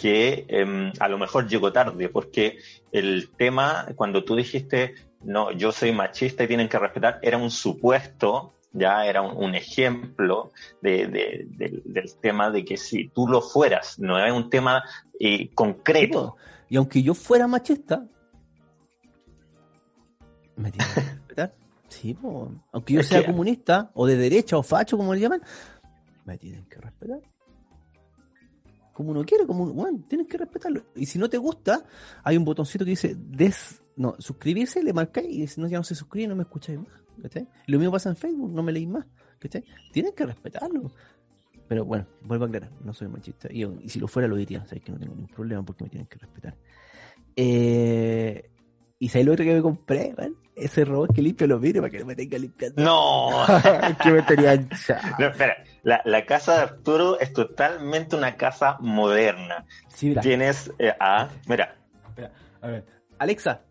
[0.00, 2.58] que em, a lo mejor llegó tarde, porque
[2.90, 4.94] el tema, cuando tú dijiste,
[5.24, 10.52] no, yo soy machista y tienen que respetar, era un supuesto, ya era un, ejemplo
[10.80, 11.46] de,
[11.84, 14.82] del tema de que si tú lo fueras, no era un tema
[15.20, 16.36] eh, concreto.
[16.68, 18.06] Y aunque yo fuera machista,
[20.56, 21.54] me tienen que respetar.
[21.88, 22.16] Sí,
[22.72, 25.42] aunque yo sea comunista, o de derecha, o facho, como le llaman,
[26.24, 27.20] me tienen que respetar.
[28.94, 30.84] Como uno quiere, como uno, bueno, tienen que respetarlo.
[30.96, 31.84] Y si no te gusta,
[32.24, 35.84] hay un botoncito que dice des, no, suscribirse, le marcáis y si no, ya no
[35.84, 37.02] se suscribe, no me escucháis más.
[37.66, 39.06] Lo mismo pasa en Facebook, no me leís más.
[39.92, 40.92] Tienen que respetarlo.
[41.68, 43.48] Pero bueno, vuelvo a aclarar, no soy machista.
[43.50, 44.64] Y, si lo fuera, lo diría.
[44.66, 46.56] Sabéis que no tengo ningún problema porque me tienen que respetar.
[47.34, 48.50] Eh,
[48.98, 50.14] y sabéis lo otro que me compré,
[50.54, 52.82] Ese robot que limpia los vidrios para que no me tenga limpiando.
[52.82, 53.30] No,
[54.02, 54.56] que me tenía
[55.18, 59.64] no, espera, la, casa de Arturo es totalmente una casa moderna.
[59.98, 61.30] Tienes eh, a.
[61.48, 61.76] Mira.
[62.08, 62.86] Espera, a ver.
[63.18, 63.62] Alexa.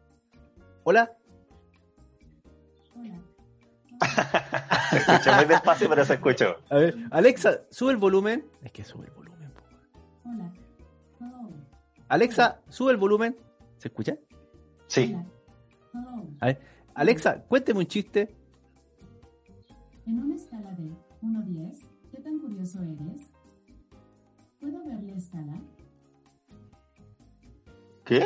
[0.84, 1.16] Hola.
[4.90, 6.56] se escucha muy despacio, pero se escuchó.
[6.70, 8.46] A ver, Alexa, sube el volumen.
[8.62, 9.54] Es que sube el volumen.
[10.26, 10.52] Hola.
[12.08, 13.38] Alexa, sube el volumen.
[13.78, 14.18] ¿Se escucha?
[14.88, 15.16] Sí.
[16.40, 16.60] A ver,
[16.96, 18.36] Alexa, cuénteme un chiste.
[20.08, 23.32] En una escala de 1 a 10, ¿qué tan curioso eres?
[24.60, 25.62] ¿Puedo ver la escala?
[28.04, 28.26] ¿Qué?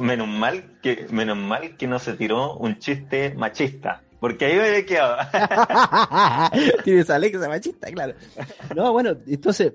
[0.00, 4.02] Menos mal que menos mal que no se tiró un chiste machista.
[4.20, 5.18] Porque ahí me he quedado.
[6.84, 8.14] Tienes Alexa machista, claro.
[8.74, 9.74] No, bueno, entonces,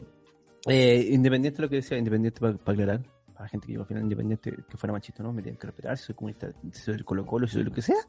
[0.66, 3.86] eh, independiente de lo que decía, independiente para, aclarar, para la gente que yo al
[3.86, 5.96] final, independiente que fuera machista no, me tienen que respetar.
[5.98, 8.02] Si soy comunista, si soy del Colo Colo, si soy lo que sea,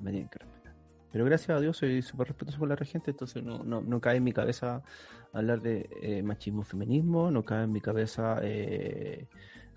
[0.00, 0.74] me tienen que respetar.
[1.12, 4.16] Pero gracias a Dios soy súper respetuoso con la gente, entonces no, no, no, cae
[4.16, 4.82] en mi cabeza
[5.32, 9.26] hablar de eh, machismo feminismo, no cae en mi cabeza eh,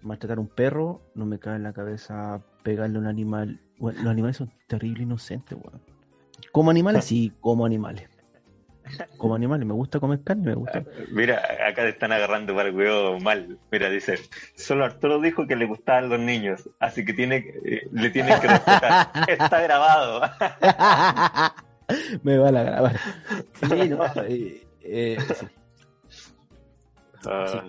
[0.01, 3.59] maltratar a un perro, no me cae en la cabeza pegarle a un animal.
[3.77, 5.81] Bueno, los animales son terribles inocentes, weón.
[6.51, 8.09] Como animales, sí, como animales.
[9.17, 10.83] Como animales, me gusta comer carne, me gusta.
[11.11, 13.59] Mira, acá te están agarrando para el huevo mal.
[13.71, 14.17] Mira, dice,
[14.55, 18.47] solo Arturo dijo que le gustaban los niños, así que tiene, eh, le tienen que
[18.47, 19.11] respetar.
[19.27, 20.21] Está grabado.
[22.23, 22.99] me van a grabar.
[23.53, 25.17] Sí, no, eh, eh,
[27.25, 27.63] ah.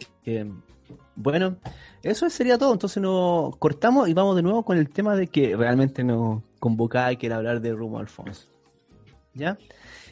[1.17, 1.57] bueno,
[2.03, 2.73] eso sería todo.
[2.73, 7.13] Entonces nos cortamos y vamos de nuevo con el tema de que realmente nos convocaba
[7.13, 8.49] y quiere hablar de Rumo Alfonso.
[9.35, 9.59] ¿Ya?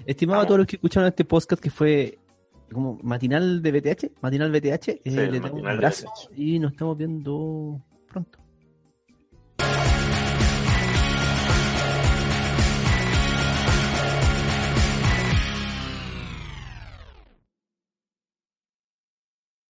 [0.06, 2.18] Estimado a todos los que escucharon este podcast que fue
[2.72, 7.80] como matinal de BTH, matinal BTH, eh, le damos un abrazo y nos estamos viendo
[8.08, 8.38] pronto.